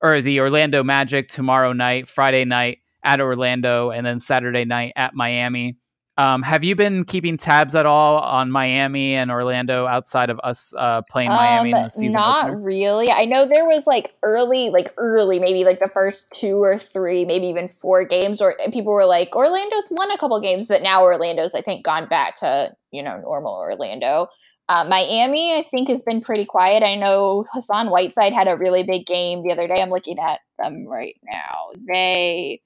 or 0.00 0.20
the 0.20 0.38
Orlando 0.38 0.84
Magic 0.84 1.28
tomorrow 1.28 1.72
night, 1.72 2.06
Friday 2.06 2.44
night 2.44 2.78
at 3.02 3.20
Orlando, 3.20 3.90
and 3.90 4.06
then 4.06 4.20
Saturday 4.20 4.64
night 4.64 4.92
at 4.94 5.16
Miami. 5.16 5.76
Um, 6.16 6.42
have 6.42 6.62
you 6.62 6.76
been 6.76 7.04
keeping 7.04 7.36
tabs 7.36 7.74
at 7.74 7.86
all 7.86 8.18
on 8.18 8.50
Miami 8.50 9.14
and 9.14 9.32
Orlando 9.32 9.86
outside 9.86 10.30
of 10.30 10.40
us 10.44 10.72
uh, 10.78 11.02
playing 11.10 11.30
Miami 11.30 11.72
um, 11.72 11.78
in 11.78 11.84
the 11.84 11.90
season? 11.90 12.12
Not 12.12 12.50
opener? 12.50 12.60
really. 12.60 13.10
I 13.10 13.24
know 13.24 13.48
there 13.48 13.64
was 13.64 13.84
like 13.86 14.14
early, 14.22 14.70
like 14.70 14.92
early, 14.96 15.40
maybe 15.40 15.64
like 15.64 15.80
the 15.80 15.90
first 15.92 16.30
two 16.30 16.62
or 16.62 16.78
three, 16.78 17.24
maybe 17.24 17.46
even 17.46 17.66
four 17.66 18.04
games, 18.04 18.40
or 18.40 18.54
people 18.72 18.92
were 18.92 19.06
like, 19.06 19.34
Orlando's 19.34 19.88
won 19.90 20.10
a 20.12 20.18
couple 20.18 20.40
games, 20.40 20.68
but 20.68 20.82
now 20.82 21.02
Orlando's, 21.02 21.54
I 21.54 21.62
think, 21.62 21.84
gone 21.84 22.08
back 22.08 22.36
to 22.36 22.72
you 22.92 23.02
know 23.02 23.18
normal 23.20 23.56
Orlando. 23.56 24.28
Uh, 24.68 24.86
Miami, 24.88 25.58
I 25.58 25.64
think, 25.68 25.88
has 25.88 26.02
been 26.02 26.20
pretty 26.20 26.44
quiet. 26.44 26.84
I 26.84 26.94
know 26.94 27.44
Hassan 27.52 27.90
Whiteside 27.90 28.32
had 28.32 28.48
a 28.48 28.56
really 28.56 28.84
big 28.84 29.04
game 29.04 29.42
the 29.42 29.52
other 29.52 29.66
day. 29.66 29.82
I'm 29.82 29.90
looking 29.90 30.18
at 30.18 30.40
them 30.58 30.86
right 30.86 31.16
now. 31.24 31.72
They 31.92 32.62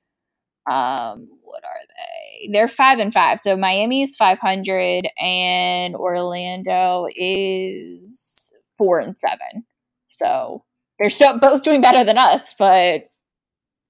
um, 0.70 1.26
what 1.44 1.64
are 1.64 1.80
they? 1.88 2.27
They're 2.50 2.68
five 2.68 2.98
and 2.98 3.12
five. 3.12 3.40
So 3.40 3.56
Miami's 3.56 4.16
five 4.16 4.38
hundred, 4.38 5.08
and 5.20 5.94
Orlando 5.94 7.06
is 7.14 8.52
four 8.76 9.00
and 9.00 9.18
seven. 9.18 9.64
So 10.06 10.64
they're 10.98 11.10
still 11.10 11.38
both 11.38 11.62
doing 11.62 11.80
better 11.80 12.04
than 12.04 12.18
us, 12.18 12.54
but 12.54 13.10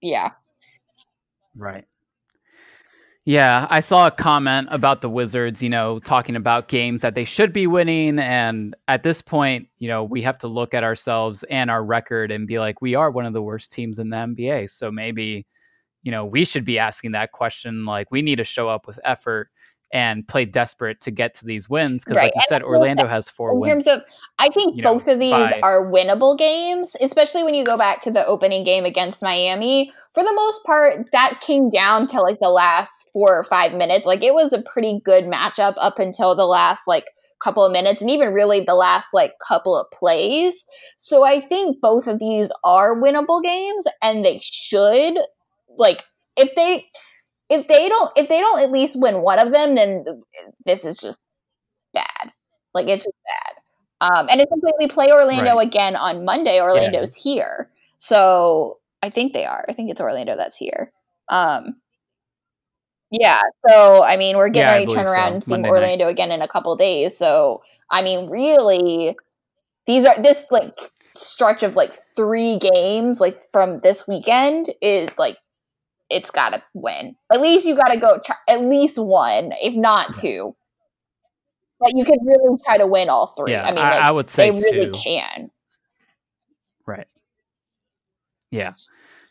yeah. 0.00 0.32
Right. 1.56 1.84
Yeah, 3.28 3.66
I 3.68 3.80
saw 3.80 4.06
a 4.06 4.11
comment 4.11 4.68
about 4.70 5.02
the 5.02 5.11
Wizards, 5.11 5.62
you 5.62 5.68
know, 5.68 5.98
talking 5.98 6.34
about 6.34 6.68
games 6.68 7.02
that 7.02 7.14
they 7.14 7.26
should 7.26 7.52
be 7.52 7.66
winning. 7.66 8.18
And 8.18 8.74
at 8.88 9.02
this 9.02 9.20
point, 9.20 9.68
you 9.78 9.87
know, 9.87 10.02
we 10.02 10.22
have 10.22 10.38
to 10.38 10.48
look 10.48 10.72
at 10.72 10.82
ourselves 10.82 11.44
and 11.50 11.70
our 11.70 11.84
record 11.84 12.30
and 12.30 12.46
be 12.46 12.58
like, 12.58 12.80
we 12.80 12.94
are 12.94 13.11
one 13.11 13.26
of 13.26 13.34
the 13.34 13.42
worst 13.42 13.70
teams 13.70 13.98
in 13.98 14.08
the 14.08 14.16
NBA. 14.16 14.70
So 14.70 14.90
maybe 14.90 15.44
you 16.08 16.10
know, 16.10 16.24
we 16.24 16.46
should 16.46 16.64
be 16.64 16.78
asking 16.78 17.12
that 17.12 17.32
question. 17.32 17.84
Like, 17.84 18.10
we 18.10 18.22
need 18.22 18.36
to 18.36 18.44
show 18.44 18.66
up 18.66 18.86
with 18.86 18.98
effort 19.04 19.50
and 19.92 20.26
play 20.26 20.46
desperate 20.46 21.02
to 21.02 21.10
get 21.10 21.34
to 21.34 21.44
these 21.44 21.68
wins 21.68 22.02
because, 22.02 22.16
right. 22.16 22.22
like 22.22 22.32
you 22.34 22.40
and 22.40 22.48
said, 22.48 22.62
Orlando 22.62 23.06
has 23.06 23.28
four. 23.28 23.52
In 23.52 23.60
wins, 23.60 23.84
terms 23.84 23.86
of, 23.88 24.08
I 24.38 24.48
think 24.48 24.82
both 24.82 25.06
know, 25.06 25.12
of 25.12 25.18
these 25.18 25.32
by, 25.32 25.60
are 25.62 25.92
winnable 25.92 26.38
games, 26.38 26.96
especially 27.02 27.42
when 27.42 27.52
you 27.52 27.62
go 27.62 27.76
back 27.76 28.00
to 28.00 28.10
the 28.10 28.24
opening 28.24 28.64
game 28.64 28.86
against 28.86 29.22
Miami. 29.22 29.92
For 30.14 30.22
the 30.22 30.32
most 30.32 30.64
part, 30.64 31.04
that 31.12 31.42
came 31.42 31.68
down 31.68 32.06
to 32.06 32.22
like 32.22 32.38
the 32.40 32.48
last 32.48 33.10
four 33.12 33.38
or 33.38 33.44
five 33.44 33.74
minutes. 33.74 34.06
Like, 34.06 34.22
it 34.22 34.32
was 34.32 34.54
a 34.54 34.62
pretty 34.62 35.02
good 35.04 35.24
matchup 35.24 35.74
up 35.76 35.98
until 35.98 36.34
the 36.34 36.46
last 36.46 36.88
like 36.88 37.04
couple 37.38 37.66
of 37.66 37.70
minutes 37.70 38.00
and 38.00 38.08
even 38.08 38.32
really 38.32 38.60
the 38.60 38.74
last 38.74 39.08
like 39.12 39.32
couple 39.46 39.78
of 39.78 39.86
plays. 39.92 40.64
So 40.96 41.22
I 41.22 41.38
think 41.38 41.82
both 41.82 42.06
of 42.06 42.18
these 42.18 42.50
are 42.64 42.96
winnable 42.96 43.42
games 43.42 43.84
and 44.00 44.24
they 44.24 44.38
should 44.40 45.18
like 45.78 46.04
if 46.36 46.54
they 46.54 46.84
if 47.48 47.66
they 47.68 47.88
don't 47.88 48.10
if 48.16 48.28
they 48.28 48.40
don't 48.40 48.60
at 48.60 48.70
least 48.70 49.00
win 49.00 49.22
one 49.22 49.38
of 49.38 49.52
them, 49.52 49.74
then 49.74 50.04
this 50.66 50.84
is 50.84 50.98
just 50.98 51.24
bad. 51.94 52.32
Like 52.74 52.88
it's 52.88 53.04
just 53.04 53.16
bad. 53.24 53.54
Um, 54.00 54.28
and 54.30 54.40
essentially, 54.40 54.72
we 54.78 54.88
play 54.88 55.10
Orlando 55.10 55.56
right. 55.56 55.66
again 55.66 55.96
on 55.96 56.24
Monday. 56.24 56.60
Orlando's 56.60 57.16
yeah. 57.16 57.32
here, 57.32 57.70
so 57.96 58.78
I 59.02 59.10
think 59.10 59.32
they 59.32 59.44
are. 59.44 59.64
I 59.68 59.72
think 59.72 59.90
it's 59.90 60.00
Orlando 60.00 60.36
that's 60.36 60.56
here. 60.56 60.92
Um, 61.28 61.80
yeah. 63.10 63.40
So 63.68 64.04
I 64.04 64.16
mean, 64.16 64.36
we're 64.36 64.50
getting 64.50 64.68
yeah, 64.68 64.74
ready 64.74 64.86
to 64.86 64.94
turn 64.94 65.06
around 65.06 65.30
so. 65.30 65.34
and 65.34 65.44
see 65.44 65.50
Monday 65.52 65.68
Orlando 65.70 66.04
night. 66.04 66.10
again 66.12 66.30
in 66.30 66.42
a 66.42 66.48
couple 66.48 66.76
days. 66.76 67.16
So 67.16 67.62
I 67.90 68.02
mean, 68.02 68.30
really, 68.30 69.16
these 69.86 70.04
are 70.04 70.14
this 70.22 70.46
like 70.50 70.78
stretch 71.14 71.64
of 71.64 71.74
like 71.74 71.92
three 71.92 72.58
games 72.58 73.20
like 73.20 73.40
from 73.50 73.80
this 73.80 74.06
weekend 74.06 74.72
is 74.80 75.10
like 75.18 75.36
it's 76.10 76.30
got 76.30 76.52
to 76.54 76.62
win. 76.74 77.16
At 77.32 77.40
least 77.40 77.66
you 77.66 77.76
got 77.76 77.92
to 77.92 78.00
go 78.00 78.18
try, 78.24 78.36
at 78.48 78.60
least 78.62 78.98
one, 78.98 79.52
if 79.62 79.74
not 79.74 80.14
two. 80.14 80.54
But 81.80 81.92
you 81.94 82.04
could 82.04 82.18
really 82.24 82.58
try 82.64 82.78
to 82.78 82.86
win 82.86 83.08
all 83.08 83.28
three. 83.28 83.52
Yeah, 83.52 83.62
I 83.62 83.66
mean, 83.66 83.76
like, 83.76 84.02
I, 84.02 84.10
would 84.10 84.30
say 84.30 84.50
they 84.50 84.60
really 84.60 84.90
can. 84.90 85.50
Right. 86.86 87.06
Yeah. 88.50 88.72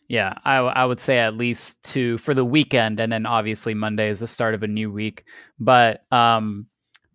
Yeah, 0.07 0.35
I, 0.45 0.57
I 0.57 0.85
would 0.85 1.01
say 1.01 1.17
at 1.19 1.35
least 1.35 1.83
two 1.83 2.17
for 2.19 2.33
the 2.33 2.45
weekend, 2.45 3.01
and 3.01 3.11
then 3.11 3.25
obviously 3.25 3.73
Monday 3.73 4.07
is 4.07 4.19
the 4.19 4.27
start 4.27 4.55
of 4.55 4.63
a 4.63 4.67
new 4.67 4.89
week. 4.89 5.25
But 5.59 6.05
um, 6.13 6.67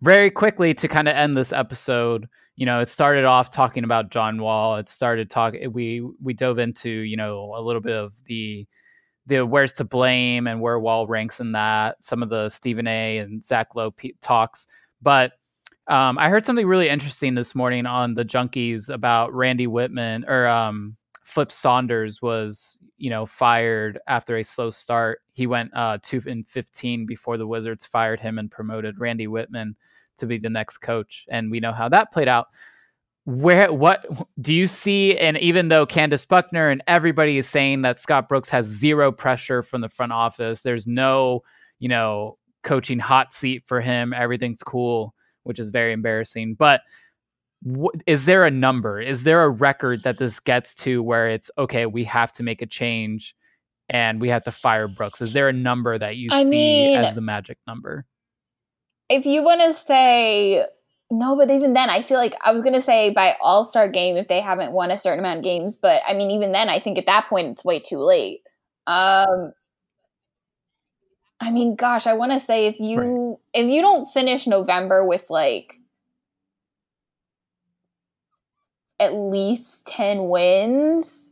very 0.02 0.30
quickly 0.30 0.74
to 0.74 0.88
kind 0.88 1.08
of 1.08 1.16
end 1.16 1.34
this 1.34 1.54
episode, 1.54 2.28
you 2.56 2.66
know, 2.66 2.80
it 2.80 2.90
started 2.90 3.24
off 3.24 3.48
talking 3.48 3.84
about 3.84 4.10
John 4.10 4.42
Wall. 4.42 4.76
It 4.76 4.90
started 4.90 5.30
talking. 5.30 5.72
We 5.72 6.06
we 6.22 6.34
dove 6.34 6.58
into 6.58 6.90
you 6.90 7.16
know 7.16 7.54
a 7.56 7.62
little 7.62 7.80
bit 7.80 7.96
of 7.96 8.12
the 8.26 8.66
the 9.26 9.46
where's 9.46 9.72
to 9.74 9.84
blame 9.84 10.46
and 10.46 10.60
where 10.60 10.78
Wall 10.78 11.06
ranks 11.06 11.40
in 11.40 11.52
that, 11.52 12.02
some 12.04 12.22
of 12.22 12.28
the 12.28 12.48
Stephen 12.48 12.86
A. 12.86 13.18
and 13.18 13.44
Zach 13.44 13.74
Lowe 13.74 13.94
talks. 14.20 14.66
But 15.00 15.32
um, 15.88 16.18
I 16.18 16.28
heard 16.28 16.46
something 16.46 16.66
really 16.66 16.88
interesting 16.88 17.34
this 17.34 17.54
morning 17.54 17.86
on 17.86 18.14
the 18.14 18.24
Junkies 18.24 18.88
about 18.88 19.32
Randy 19.32 19.66
Wittman 19.66 20.28
or 20.28 20.46
um, 20.46 20.96
Flip 21.24 21.52
Saunders 21.52 22.20
was, 22.20 22.78
you 22.98 23.10
know, 23.10 23.26
fired 23.26 23.98
after 24.06 24.36
a 24.36 24.44
slow 24.44 24.70
start. 24.70 25.20
He 25.32 25.46
went 25.46 25.70
uh, 25.74 25.98
two 26.02 26.22
and 26.26 26.46
fifteen 26.46 27.06
before 27.06 27.36
the 27.36 27.46
Wizards 27.46 27.86
fired 27.86 28.20
him 28.20 28.38
and 28.38 28.50
promoted 28.50 29.00
Randy 29.00 29.26
Wittman 29.26 29.74
to 30.18 30.26
be 30.26 30.38
the 30.38 30.50
next 30.50 30.78
coach, 30.78 31.26
and 31.30 31.50
we 31.50 31.58
know 31.58 31.72
how 31.72 31.88
that 31.88 32.12
played 32.12 32.28
out 32.28 32.48
where 33.24 33.72
what 33.72 34.04
do 34.40 34.52
you 34.52 34.66
see 34.66 35.16
and 35.16 35.38
even 35.38 35.68
though 35.68 35.86
Candace 35.86 36.24
Buckner 36.24 36.70
and 36.70 36.82
everybody 36.86 37.38
is 37.38 37.48
saying 37.48 37.82
that 37.82 38.00
Scott 38.00 38.28
Brooks 38.28 38.48
has 38.48 38.66
zero 38.66 39.12
pressure 39.12 39.62
from 39.62 39.80
the 39.80 39.88
front 39.88 40.12
office 40.12 40.62
there's 40.62 40.86
no 40.86 41.42
you 41.78 41.88
know 41.88 42.36
coaching 42.64 42.98
hot 42.98 43.32
seat 43.32 43.62
for 43.66 43.80
him 43.80 44.12
everything's 44.12 44.62
cool 44.62 45.14
which 45.44 45.58
is 45.58 45.70
very 45.70 45.92
embarrassing. 45.92 46.54
But 46.54 46.82
wh- 47.66 47.96
is 48.06 48.24
there 48.24 48.44
a 48.44 48.50
number? 48.50 49.00
Is 49.00 49.24
there 49.24 49.42
a 49.42 49.50
record 49.50 50.02
that 50.04 50.18
this 50.18 50.40
gets 50.40 50.74
to 50.76 51.02
where 51.02 51.28
it's 51.28 51.50
okay 51.58 51.86
we 51.86 52.04
have 52.04 52.32
to 52.32 52.42
make 52.42 52.62
a 52.62 52.66
change 52.66 53.34
and 53.88 54.20
we 54.20 54.28
have 54.28 54.44
to 54.44 54.52
fire 54.52 54.88
Brooks? 54.88 55.20
Is 55.20 55.32
there 55.32 55.48
a 55.48 55.52
number 55.52 55.98
that 55.98 56.16
you 56.16 56.28
I 56.32 56.44
see 56.44 56.50
mean, 56.50 56.96
as 56.96 57.14
the 57.14 57.20
magic 57.20 57.58
number? 57.66 58.06
If 59.08 59.26
you 59.26 59.42
want 59.42 59.60
to 59.62 59.72
say 59.74 60.64
No, 61.12 61.36
but 61.36 61.50
even 61.50 61.74
then, 61.74 61.90
I 61.90 62.00
feel 62.00 62.16
like 62.16 62.32
I 62.42 62.52
was 62.52 62.62
gonna 62.62 62.80
say 62.80 63.10
by 63.10 63.34
All 63.42 63.64
Star 63.64 63.86
game 63.86 64.16
if 64.16 64.28
they 64.28 64.40
haven't 64.40 64.72
won 64.72 64.90
a 64.90 64.96
certain 64.96 65.18
amount 65.18 65.40
of 65.40 65.44
games, 65.44 65.76
but 65.76 66.00
I 66.08 66.14
mean, 66.14 66.30
even 66.30 66.52
then, 66.52 66.70
I 66.70 66.78
think 66.78 66.96
at 66.96 67.04
that 67.04 67.28
point 67.28 67.48
it's 67.48 67.64
way 67.66 67.80
too 67.80 67.98
late. 67.98 68.40
Um, 68.86 69.52
I 71.38 71.50
mean, 71.50 71.76
gosh, 71.76 72.06
I 72.06 72.14
want 72.14 72.32
to 72.32 72.40
say 72.40 72.66
if 72.66 72.80
you 72.80 72.98
right. 72.98 73.36
if 73.52 73.66
you 73.66 73.82
don't 73.82 74.06
finish 74.06 74.46
November 74.46 75.06
with 75.06 75.26
like 75.28 75.74
at 78.98 79.12
least 79.12 79.86
ten 79.86 80.30
wins, 80.30 81.30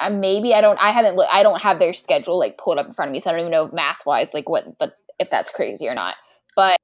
uh, 0.00 0.10
maybe 0.10 0.52
I 0.52 0.60
don't. 0.60 0.80
I 0.80 0.90
haven't. 0.90 1.20
I 1.30 1.44
don't 1.44 1.62
have 1.62 1.78
their 1.78 1.92
schedule 1.92 2.40
like 2.40 2.58
pulled 2.58 2.78
up 2.78 2.86
in 2.86 2.92
front 2.92 3.10
of 3.10 3.12
me, 3.12 3.20
so 3.20 3.30
I 3.30 3.34
don't 3.34 3.42
even 3.42 3.52
know 3.52 3.70
math 3.72 4.04
wise 4.04 4.34
like 4.34 4.48
what 4.48 4.80
the 4.80 4.92
if 5.20 5.30
that's 5.30 5.50
crazy 5.50 5.88
or 5.88 5.94
not. 5.94 6.16
But 6.56 6.76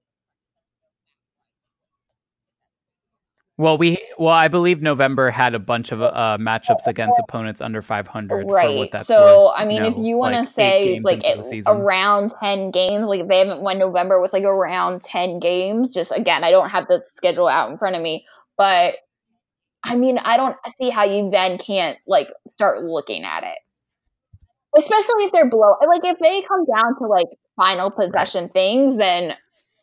Well, 3.59 3.77
we 3.77 3.99
well, 4.19 4.35
I 4.35 4.47
believe 4.47 4.83
November 4.83 5.31
had 5.31 5.53
a 5.53 5.59
bunch 5.59 5.91
of 5.91 6.01
uh, 6.01 6.39
matchups 6.41 6.87
against 6.87 7.19
opponents 7.19 7.61
under 7.61 7.83
500. 7.83 8.47
Right. 8.49 8.89
so, 9.03 9.47
worth, 9.47 9.55
I 9.57 9.65
mean, 9.65 9.83
know, 9.83 9.89
if 9.89 9.99
you 9.99 10.17
want 10.17 10.35
like 10.35 10.47
to 10.47 10.53
say 10.53 11.01
like 11.03 11.23
it, 11.25 11.65
around 11.67 12.33
10 12.41 12.71
games, 12.71 13.09
like 13.09 13.21
if 13.21 13.27
they 13.27 13.41
haven't 13.41 13.63
won 13.63 13.79
November 13.79 14.21
with 14.21 14.33
like 14.33 14.45
around 14.45 15.03
10 15.03 15.41
games, 15.41 15.93
just 15.93 16.17
again, 16.17 16.45
I 16.45 16.53
don't 16.53 16.71
have 16.71 16.87
the 16.87 17.03
schedule 17.05 17.49
out 17.49 17.69
in 17.69 17.77
front 17.77 17.97
of 17.97 18.03
me, 18.03 18.25
but 18.57 18.95
I 19.83 19.97
mean, 19.97 20.19
I 20.19 20.37
don't 20.37 20.57
see 20.81 20.89
how 20.89 21.03
you 21.03 21.29
then 21.29 21.59
can't 21.59 21.99
like 22.07 22.29
start 22.47 22.85
looking 22.85 23.25
at 23.25 23.43
it. 23.43 23.59
Especially 24.77 25.25
if 25.25 25.33
they're 25.33 25.51
below, 25.51 25.75
like 25.85 26.03
if 26.05 26.19
they 26.21 26.43
come 26.43 26.65
down 26.65 26.97
to 26.99 27.07
like 27.09 27.29
final 27.57 27.91
possession 27.91 28.51
things, 28.51 28.99
then 28.99 29.35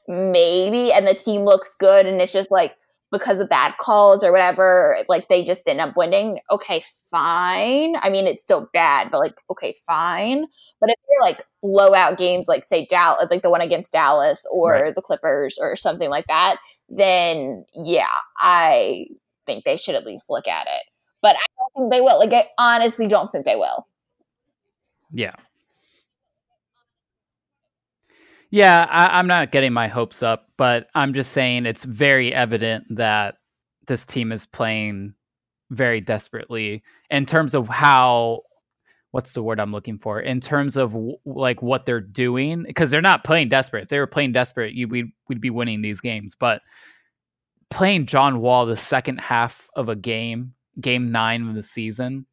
maybe, 0.07 0.93
and 0.93 1.05
the 1.05 1.13
team 1.13 1.41
looks 1.41 1.75
good, 1.75 2.05
and 2.05 2.21
it's 2.21 2.31
just 2.31 2.51
like 2.51 2.77
because 3.17 3.39
of 3.39 3.49
bad 3.49 3.77
calls 3.77 4.23
or 4.23 4.31
whatever, 4.31 4.97
like 5.07 5.27
they 5.27 5.43
just 5.43 5.67
end 5.67 5.79
up 5.79 5.95
winning, 5.95 6.39
okay, 6.51 6.83
fine. 7.09 7.95
I 8.01 8.09
mean, 8.09 8.27
it's 8.27 8.41
still 8.41 8.69
bad, 8.73 9.09
but 9.11 9.19
like, 9.19 9.35
okay, 9.49 9.75
fine. 9.87 10.45
But 10.81 10.89
if 10.89 10.95
they're 11.07 11.29
like 11.29 11.45
blowout 11.61 12.17
games, 12.17 12.47
like 12.47 12.63
say 12.65 12.85
Dallas, 12.85 13.27
like 13.31 13.41
the 13.41 13.49
one 13.49 13.61
against 13.61 13.93
Dallas 13.93 14.45
or 14.51 14.73
right. 14.73 14.95
the 14.95 15.01
Clippers 15.01 15.57
or 15.59 15.75
something 15.75 16.09
like 16.09 16.27
that, 16.27 16.57
then 16.89 17.65
yeah, 17.73 18.05
I 18.37 19.07
think 19.45 19.63
they 19.63 19.77
should 19.77 19.95
at 19.95 20.05
least 20.05 20.29
look 20.29 20.47
at 20.47 20.67
it. 20.67 20.83
But 21.21 21.35
I 21.37 21.45
don't 21.57 21.89
think 21.89 21.93
they 21.93 22.01
will. 22.01 22.19
Like, 22.19 22.33
I 22.33 22.45
honestly 22.57 23.07
don't 23.07 23.31
think 23.31 23.45
they 23.45 23.55
will. 23.55 23.87
Yeah. 25.11 25.35
Yeah, 28.51 28.87
I, 28.89 29.19
am 29.19 29.27
not 29.27 29.51
getting 29.51 29.73
my 29.73 29.87
hopes 29.87 30.23
up, 30.23 30.47
but 30.57 30.87
I'm 30.95 31.13
just 31.13 31.31
saying 31.31 31.65
it's 31.65 31.83
very 31.83 32.33
evident 32.33 32.85
that 32.95 33.35
this 33.87 34.05
team 34.05 34.31
is 34.31 34.45
playing 34.45 35.13
very 35.71 36.01
desperately 36.01 36.83
in 37.09 37.25
terms 37.25 37.53
of 37.55 37.67
how 37.67 38.41
what's 39.11 39.33
the 39.33 39.41
word 39.41 39.61
I'm 39.61 39.71
looking 39.71 39.97
for 39.97 40.19
in 40.19 40.41
terms 40.41 40.75
of 40.75 40.91
w- 40.91 41.15
like 41.25 41.61
what 41.61 41.85
they're 41.85 42.01
doing 42.01 42.63
because 42.63 42.89
they're 42.89 43.01
not 43.01 43.23
playing 43.23 43.47
desperate. 43.47 43.83
If 43.83 43.87
they 43.89 43.99
were 43.99 44.07
playing 44.07 44.33
desperate, 44.33 44.73
you, 44.73 44.87
we'd 44.89 45.11
we'd 45.29 45.41
be 45.41 45.49
winning 45.49 45.81
these 45.81 46.01
games. 46.01 46.35
But 46.35 46.61
playing 47.69 48.07
John 48.07 48.41
Wall 48.41 48.65
the 48.65 48.77
second 48.77 49.21
half 49.21 49.69
of 49.75 49.89
a 49.89 49.95
game, 49.95 50.53
game 50.79 51.11
nine 51.11 51.47
of 51.47 51.55
the 51.55 51.63
season, 51.63 52.25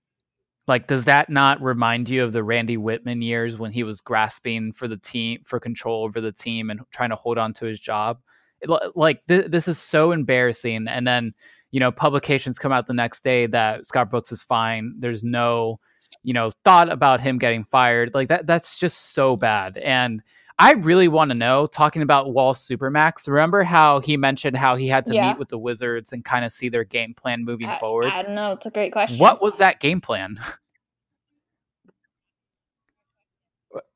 like, 0.66 0.86
does 0.86 1.04
that 1.06 1.28
not 1.28 1.60
remind 1.60 2.08
you 2.08 2.22
of 2.24 2.32
the 2.32 2.44
Randy 2.44 2.76
Wittman 2.76 3.22
years 3.22 3.58
when 3.58 3.72
he 3.72 3.82
was 3.82 4.00
grasping 4.00 4.72
for 4.72 4.88
the 4.88 4.96
team, 4.96 5.40
for 5.44 5.58
control 5.58 6.04
over 6.04 6.20
the 6.20 6.32
team 6.32 6.70
and 6.70 6.80
trying 6.92 7.10
to 7.10 7.16
hold 7.16 7.38
on 7.38 7.52
to 7.54 7.66
his 7.66 7.80
job? 7.80 8.20
It, 8.60 8.70
like, 8.94 9.26
th- 9.26 9.50
this 9.50 9.66
is 9.66 9.78
so 9.78 10.12
embarrassing. 10.12 10.86
And 10.88 11.06
then, 11.06 11.34
you 11.70 11.80
know, 11.80 11.90
publications 11.90 12.58
come 12.58 12.72
out 12.72 12.86
the 12.86 12.94
next 12.94 13.24
day 13.24 13.46
that 13.46 13.86
Scott 13.86 14.10
Brooks 14.10 14.30
is 14.30 14.42
fine. 14.42 14.94
There's 14.98 15.24
no, 15.24 15.80
you 16.22 16.32
know, 16.32 16.52
thought 16.64 16.92
about 16.92 17.20
him 17.20 17.38
getting 17.38 17.64
fired. 17.64 18.12
Like, 18.14 18.28
that, 18.28 18.46
that's 18.46 18.78
just 18.78 19.14
so 19.14 19.36
bad. 19.36 19.76
And, 19.78 20.22
I 20.62 20.74
really 20.74 21.08
want 21.08 21.32
to 21.32 21.36
know, 21.36 21.66
talking 21.66 22.02
about 22.02 22.32
Wall 22.32 22.54
Supermax, 22.54 23.26
remember 23.26 23.64
how 23.64 23.98
he 23.98 24.16
mentioned 24.16 24.56
how 24.56 24.76
he 24.76 24.86
had 24.86 25.04
to 25.06 25.12
yeah. 25.12 25.30
meet 25.30 25.38
with 25.40 25.48
the 25.48 25.58
Wizards 25.58 26.12
and 26.12 26.24
kind 26.24 26.44
of 26.44 26.52
see 26.52 26.68
their 26.68 26.84
game 26.84 27.14
plan 27.14 27.44
moving 27.44 27.66
I, 27.66 27.80
forward? 27.80 28.04
I 28.04 28.22
don't 28.22 28.36
know. 28.36 28.52
It's 28.52 28.64
a 28.64 28.70
great 28.70 28.92
question. 28.92 29.18
What 29.18 29.42
was 29.42 29.58
that 29.58 29.80
game 29.80 30.00
plan? 30.00 30.38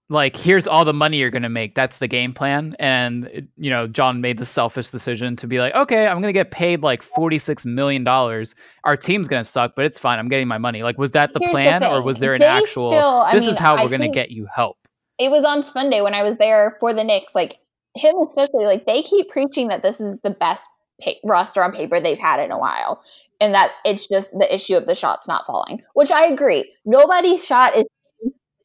like 0.08 0.36
here's 0.36 0.66
all 0.66 0.84
the 0.84 0.92
money 0.92 1.18
you're 1.18 1.30
going 1.30 1.44
to 1.44 1.48
make 1.48 1.76
that's 1.76 1.98
the 1.98 2.06
game 2.06 2.32
plan 2.32 2.76
and 2.78 3.48
you 3.56 3.68
know 3.68 3.88
john 3.88 4.20
made 4.20 4.38
the 4.38 4.46
selfish 4.46 4.90
decision 4.90 5.34
to 5.34 5.48
be 5.48 5.58
like 5.58 5.74
okay 5.74 6.06
i'm 6.06 6.20
going 6.20 6.32
to 6.32 6.32
get 6.32 6.52
paid 6.52 6.80
like 6.80 7.02
46 7.02 7.66
million 7.66 8.04
dollars 8.04 8.54
our 8.84 8.96
team's 8.96 9.26
going 9.26 9.40
to 9.40 9.44
suck 9.44 9.72
but 9.74 9.84
it's 9.84 9.98
fine 9.98 10.20
i'm 10.20 10.28
getting 10.28 10.46
my 10.46 10.58
money 10.58 10.84
like 10.84 10.96
was 10.96 11.10
that 11.10 11.32
the 11.32 11.40
here's 11.40 11.50
plan 11.50 11.80
the 11.80 11.90
or 11.90 12.04
was 12.04 12.20
there 12.20 12.34
an 12.34 12.38
they 12.38 12.46
actual 12.46 12.90
still, 12.90 13.26
this 13.32 13.46
mean, 13.46 13.50
is 13.50 13.58
how 13.58 13.82
we're 13.82 13.88
going 13.88 14.00
to 14.00 14.08
get 14.08 14.30
you 14.30 14.46
help 14.54 14.78
it 15.18 15.30
was 15.30 15.44
on 15.44 15.62
Sunday 15.62 16.00
when 16.00 16.14
I 16.14 16.22
was 16.22 16.36
there 16.36 16.76
for 16.80 16.92
the 16.92 17.04
Knicks. 17.04 17.34
Like 17.34 17.56
him, 17.94 18.14
especially, 18.26 18.64
like 18.64 18.86
they 18.86 19.02
keep 19.02 19.28
preaching 19.28 19.68
that 19.68 19.82
this 19.82 20.00
is 20.00 20.20
the 20.20 20.30
best 20.30 20.68
pay- 21.00 21.20
roster 21.24 21.62
on 21.62 21.72
paper 21.72 22.00
they've 22.00 22.18
had 22.18 22.40
in 22.40 22.50
a 22.50 22.58
while, 22.58 23.02
and 23.40 23.54
that 23.54 23.72
it's 23.84 24.06
just 24.06 24.32
the 24.32 24.52
issue 24.54 24.76
of 24.76 24.86
the 24.86 24.94
shots 24.94 25.28
not 25.28 25.46
falling. 25.46 25.82
Which 25.94 26.10
I 26.10 26.26
agree. 26.26 26.70
Nobody's 26.84 27.44
shot 27.44 27.76
is 27.76 27.84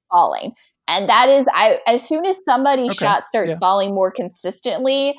falling, 0.10 0.54
and 0.88 1.08
that 1.10 1.30
is 1.30 1.46
I. 1.54 1.80
As 1.88 2.08
soon 2.08 2.26
as 2.26 2.44
somebody's 2.44 2.96
okay. 2.98 3.06
shot 3.06 3.26
starts 3.26 3.54
yeah. 3.54 3.60
falling 3.60 3.96
more 3.96 4.12
consistently, 4.12 5.16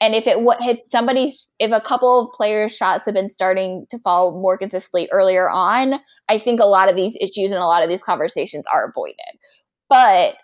and 0.00 0.14
if 0.14 0.26
it 0.26 0.42
what 0.42 0.62
hit 0.62 0.80
somebody, 0.86 1.32
if 1.58 1.72
a 1.72 1.80
couple 1.80 2.20
of 2.20 2.32
players' 2.32 2.76
shots 2.76 3.06
have 3.06 3.14
been 3.14 3.28
starting 3.28 3.86
to 3.90 3.98
fall 3.98 4.40
more 4.40 4.58
consistently 4.58 5.08
earlier 5.10 5.48
on, 5.50 5.94
I 6.28 6.38
think 6.38 6.60
a 6.60 6.66
lot 6.66 6.88
of 6.88 6.96
these 6.96 7.16
issues 7.20 7.50
and 7.50 7.60
a 7.60 7.66
lot 7.66 7.82
of 7.82 7.88
these 7.88 8.02
conversations 8.02 8.64
are 8.72 8.88
avoided. 8.88 9.16
But 9.88 10.34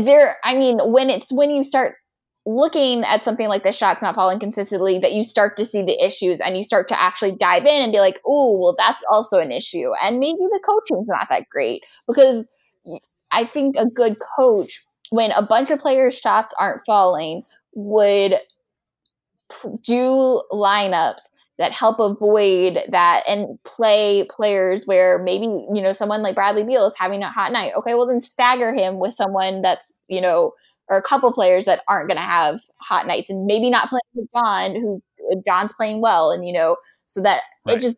there 0.00 0.36
i 0.44 0.54
mean 0.54 0.78
when 0.84 1.10
it's 1.10 1.32
when 1.32 1.50
you 1.50 1.62
start 1.62 1.96
looking 2.44 3.04
at 3.04 3.22
something 3.22 3.48
like 3.48 3.62
the 3.62 3.72
shots 3.72 4.02
not 4.02 4.14
falling 4.14 4.40
consistently 4.40 4.98
that 4.98 5.12
you 5.12 5.22
start 5.22 5.56
to 5.56 5.64
see 5.64 5.82
the 5.82 6.04
issues 6.04 6.40
and 6.40 6.56
you 6.56 6.62
start 6.62 6.88
to 6.88 7.00
actually 7.00 7.34
dive 7.36 7.64
in 7.64 7.82
and 7.82 7.92
be 7.92 8.00
like 8.00 8.20
oh 8.26 8.58
well 8.58 8.74
that's 8.76 9.02
also 9.10 9.38
an 9.38 9.52
issue. 9.52 9.90
And 10.02 10.18
maybe 10.18 10.38
the 10.38 10.60
coaching's 10.64 11.06
not 11.06 11.28
that 11.28 11.48
great 11.48 11.82
because 12.06 12.50
i 13.30 13.44
think 13.44 13.76
a 13.76 13.86
good 13.86 14.16
coach 14.36 14.84
when 15.10 15.30
a 15.32 15.42
bunch 15.42 15.70
of 15.70 15.78
players 15.78 16.18
shots 16.18 16.54
aren't 16.58 16.84
falling 16.84 17.42
would 17.74 18.34
do 19.82 20.42
lineups 20.50 21.22
that 21.58 21.72
help 21.72 22.00
avoid 22.00 22.78
that 22.88 23.22
and 23.28 23.58
play 23.64 24.26
players 24.30 24.86
where 24.86 25.18
maybe 25.22 25.44
you 25.44 25.82
know 25.82 25.92
someone 25.92 26.22
like 26.22 26.34
Bradley 26.34 26.64
Beal 26.64 26.86
is 26.86 26.96
having 26.96 27.22
a 27.22 27.30
hot 27.30 27.52
night. 27.52 27.72
Okay, 27.76 27.94
well 27.94 28.06
then 28.06 28.20
stagger 28.20 28.72
him 28.72 28.98
with 28.98 29.14
someone 29.14 29.62
that's 29.62 29.92
you 30.08 30.20
know 30.20 30.52
or 30.88 30.98
a 30.98 31.02
couple 31.02 31.32
players 31.32 31.64
that 31.66 31.82
aren't 31.88 32.08
going 32.08 32.16
to 32.16 32.22
have 32.22 32.60
hot 32.80 33.06
nights 33.06 33.30
and 33.30 33.46
maybe 33.46 33.70
not 33.70 33.88
playing 33.88 34.02
with 34.14 34.28
John 34.34 34.74
who 34.74 35.02
uh, 35.30 35.36
John's 35.46 35.72
playing 35.72 36.00
well 36.00 36.30
and 36.30 36.46
you 36.46 36.52
know 36.52 36.76
so 37.06 37.20
that 37.22 37.42
right. 37.66 37.76
it 37.76 37.80
just 37.80 37.96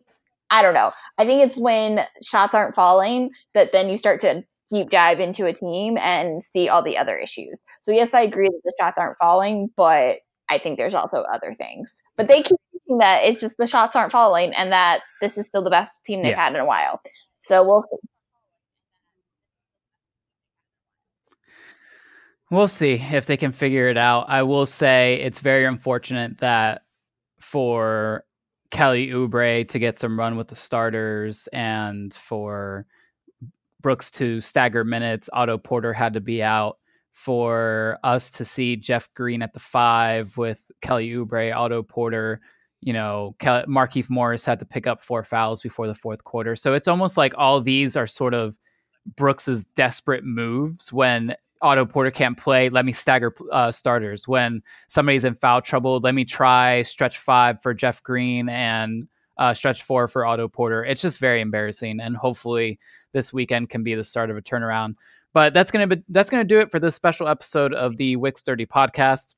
I 0.51 0.62
don't 0.62 0.75
know. 0.75 0.93
I 1.19 1.25
think 1.25 1.43
it's 1.43 1.59
when 1.59 2.01
shots 2.23 2.55
aren't 2.55 2.75
falling 2.75 3.31
that 3.55 3.73
then 3.73 3.88
you 3.88 3.97
start 3.97 4.21
to 4.21 4.45
deep 4.71 4.90
dive 4.90 5.21
into 5.21 5.47
a 5.47 5.53
team 5.53 5.97
and 5.99 6.43
see 6.43 6.69
all 6.69 6.83
the 6.83 6.99
other 6.99 7.17
issues. 7.17 7.61
So 7.81 7.93
yes, 7.93 8.14
I 8.14 8.21
agree 8.23 8.49
that 8.49 8.61
the 8.64 8.75
shots 8.79 8.99
aren't 8.99 9.19
falling, 9.19 9.71
but 9.77 10.19
I 10.49 10.59
think 10.59 10.79
there's 10.79 10.95
also 10.95 11.23
other 11.23 11.53
things. 11.53 12.03
But 12.17 12.29
they 12.29 12.43
keep 12.43 12.61
that 12.99 13.20
it's 13.25 13.40
just 13.40 13.57
the 13.57 13.66
shots 13.66 13.97
aren't 13.97 14.12
falling 14.12 14.53
and 14.55 14.70
that 14.73 15.03
this 15.20 15.38
is 15.38 15.47
still 15.47 15.62
the 15.62 15.70
best 15.70 16.05
team 16.05 16.23
they've 16.23 16.31
yeah. 16.31 16.44
had 16.44 16.55
in 16.55 16.61
a 16.61 16.66
while. 16.66 17.01
So 17.37 17.64
we'll 17.64 17.83
see. 17.83 18.09
We'll 22.51 22.68
see 22.68 22.92
if 22.92 23.27
they 23.27 23.37
can 23.37 23.53
figure 23.53 23.88
it 23.88 23.97
out. 23.97 24.27
I 24.29 24.42
will 24.42 24.66
say 24.66 25.20
it's 25.23 25.40
very 25.40 25.64
unfortunate 25.64 26.38
that 26.38 26.83
for 27.40 28.25
Kelly 28.70 29.09
Oubre 29.09 29.66
to 29.68 29.79
get 29.79 29.99
some 29.99 30.18
run 30.18 30.37
with 30.37 30.49
the 30.49 30.57
starters 30.57 31.49
and 31.53 32.12
for 32.12 32.87
Brooks 33.81 34.11
to 34.12 34.40
stagger 34.40 34.85
minutes, 34.85 35.29
Otto 35.33 35.59
Porter 35.59 35.92
had 35.92 36.14
to 36.14 36.20
be 36.20 36.42
out 36.42 36.79
for 37.12 37.99
us 38.03 38.31
to 38.33 38.44
see 38.44 38.77
Jeff 38.77 39.12
Green 39.14 39.42
at 39.42 39.53
the 39.53 39.61
five 39.61 40.37
with 40.37 40.61
Kelly 40.81 41.11
Oubre, 41.11 41.55
Otto 41.55 41.83
Porter. 41.83 42.40
You 42.85 42.92
know, 42.92 43.35
Kel- 43.38 43.64
Markieff 43.64 44.11
Morris 44.11 44.44
had 44.44 44.59
to 44.59 44.66
pick 44.66 44.87
up 44.87 45.03
four 45.03 45.25
fouls 45.25 45.62
before 45.62 45.87
the 45.87 45.94
fourth 45.94 46.23
quarter. 46.23 46.55
So 46.55 46.75
it's 46.75 46.87
almost 46.87 47.16
like 47.16 47.33
all 47.37 47.61
these 47.61 47.97
are 47.97 48.07
sort 48.07 48.35
of 48.35 48.59
Brooks's 49.16 49.64
desperate 49.64 50.23
moves 50.23 50.92
when 50.92 51.35
Otto 51.62 51.87
Porter 51.87 52.11
can't 52.11 52.37
play. 52.37 52.68
Let 52.68 52.85
me 52.85 52.92
stagger 52.92 53.35
uh, 53.51 53.73
starters. 53.73 54.29
When 54.29 54.62
somebody's 54.88 55.25
in 55.25 55.35
foul 55.35 55.62
trouble, 55.62 55.99
let 56.01 56.14
me 56.14 56.27
try 56.27 56.83
stretch 56.83 57.16
five 57.16 57.62
for 57.62 57.73
Jeff 57.73 58.03
Green 58.03 58.51
and 58.51 59.09
uh, 59.38 59.55
stretch 59.55 59.83
four 59.83 60.07
for 60.07 60.27
Otto 60.27 60.47
Porter. 60.47 60.85
It's 60.85 61.01
just 61.01 61.18
very 61.18 61.40
embarrassing. 61.40 62.01
And 62.01 62.16
hopefully 62.16 62.79
this 63.12 63.33
weekend 63.33 63.70
can 63.70 63.83
be 63.83 63.94
the 63.94 64.05
start 64.05 64.31
of 64.31 64.37
a 64.37 64.42
turnaround. 64.42 64.97
But 65.33 65.53
that's 65.53 65.70
gonna 65.70 65.87
be 65.87 66.03
that's 66.09 66.31
gonna 66.31 66.44
do 66.44 66.61
it 66.61 66.70
for 66.70 66.79
this 66.79 66.94
special 66.94 67.29
episode 67.29 67.73
of 67.75 67.97
the 67.97 68.16
Wix 68.16 68.42
30 68.42 68.66
podcast. 68.66 69.35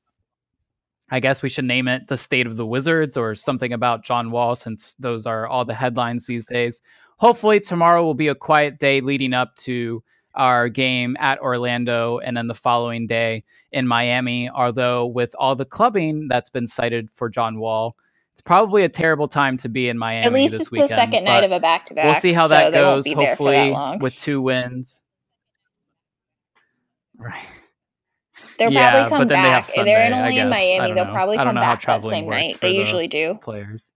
I 1.09 1.19
guess 1.19 1.41
we 1.41 1.49
should 1.49 1.65
name 1.65 1.87
it 1.87 2.07
the 2.07 2.17
state 2.17 2.47
of 2.47 2.57
the 2.57 2.65
Wizards 2.65 3.15
or 3.15 3.33
something 3.35 3.71
about 3.73 4.03
John 4.03 4.31
Wall, 4.31 4.55
since 4.55 4.95
those 4.99 5.25
are 5.25 5.47
all 5.47 5.63
the 5.65 5.73
headlines 5.73 6.25
these 6.25 6.45
days. 6.45 6.81
Hopefully, 7.17 7.59
tomorrow 7.59 8.03
will 8.03 8.13
be 8.13 8.27
a 8.27 8.35
quiet 8.35 8.77
day 8.77 9.01
leading 9.01 9.33
up 9.33 9.55
to 9.57 10.03
our 10.35 10.69
game 10.69 11.17
at 11.19 11.39
Orlando 11.39 12.19
and 12.19 12.37
then 12.37 12.47
the 12.47 12.53
following 12.53 13.07
day 13.07 13.43
in 13.71 13.87
Miami. 13.87 14.49
Although, 14.49 15.07
with 15.07 15.33
all 15.39 15.55
the 15.55 15.65
clubbing 15.65 16.27
that's 16.27 16.49
been 16.49 16.67
cited 16.67 17.09
for 17.09 17.29
John 17.29 17.57
Wall, 17.57 17.95
it's 18.33 18.41
probably 18.41 18.83
a 18.83 18.89
terrible 18.89 19.27
time 19.27 19.57
to 19.57 19.69
be 19.69 19.89
in 19.89 19.97
Miami 19.97 20.25
At 20.27 20.33
least 20.33 20.51
this 20.51 20.61
it's 20.61 20.71
weekend. 20.71 20.91
the 20.91 20.95
second 20.95 21.23
night 21.23 21.43
of 21.43 21.51
a 21.51 21.59
back 21.59 21.85
to 21.85 21.95
back. 21.95 22.05
We'll 22.05 22.21
see 22.21 22.33
how 22.33 22.47
that 22.49 22.65
won't 22.65 22.73
goes. 22.75 23.03
be 23.05 23.15
there 23.15 23.35
for 23.35 23.45
Hopefully, 23.45 23.71
that 23.71 23.99
with 23.99 24.15
two 24.15 24.41
wins. 24.41 25.01
Right. 27.17 27.47
They'll 28.57 28.71
Yeah, 28.71 28.91
probably 28.91 29.09
come 29.09 29.27
then 29.27 29.43
they 29.43 29.49
back. 29.49 29.65
Sunday, 29.65 29.91
They're 29.91 30.07
in 30.07 30.13
only 30.13 30.39
in 30.39 30.49
Miami. 30.49 30.93
They'll 30.93 31.05
probably 31.05 31.37
come 31.37 31.55
back 31.55 31.85
that 31.85 32.03
same 32.03 32.27
night. 32.27 32.59
They 32.59 32.71
the 32.71 32.77
usually 32.77 33.07
do. 33.07 33.35
Players. 33.35 33.91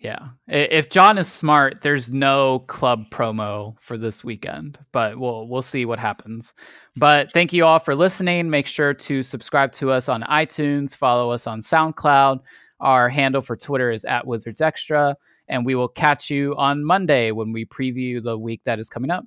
Yeah. 0.00 0.28
If 0.46 0.90
John 0.90 1.18
is 1.18 1.26
smart, 1.30 1.82
there's 1.82 2.12
no 2.12 2.60
club 2.60 3.00
promo 3.10 3.76
for 3.80 3.98
this 3.98 4.22
weekend, 4.22 4.78
but 4.92 5.18
we'll 5.18 5.48
we'll 5.48 5.62
see 5.62 5.84
what 5.84 5.98
happens. 5.98 6.54
But 6.94 7.32
thank 7.32 7.52
you 7.52 7.64
all 7.64 7.80
for 7.80 7.96
listening. 7.96 8.48
Make 8.48 8.68
sure 8.68 8.94
to 8.94 9.22
subscribe 9.24 9.72
to 9.72 9.90
us 9.90 10.08
on 10.08 10.22
iTunes, 10.22 10.94
follow 10.94 11.32
us 11.32 11.48
on 11.48 11.60
SoundCloud. 11.60 12.40
Our 12.80 13.08
handle 13.08 13.42
for 13.42 13.56
Twitter 13.56 13.90
is 13.90 14.04
at 14.04 14.24
Wizards 14.24 14.60
Extra, 14.60 15.16
and 15.48 15.66
we 15.66 15.74
will 15.74 15.88
catch 15.88 16.30
you 16.30 16.54
on 16.56 16.84
Monday 16.84 17.32
when 17.32 17.50
we 17.50 17.64
preview 17.64 18.22
the 18.22 18.38
week 18.38 18.60
that 18.64 18.78
is 18.78 18.88
coming 18.88 19.10
up. 19.10 19.24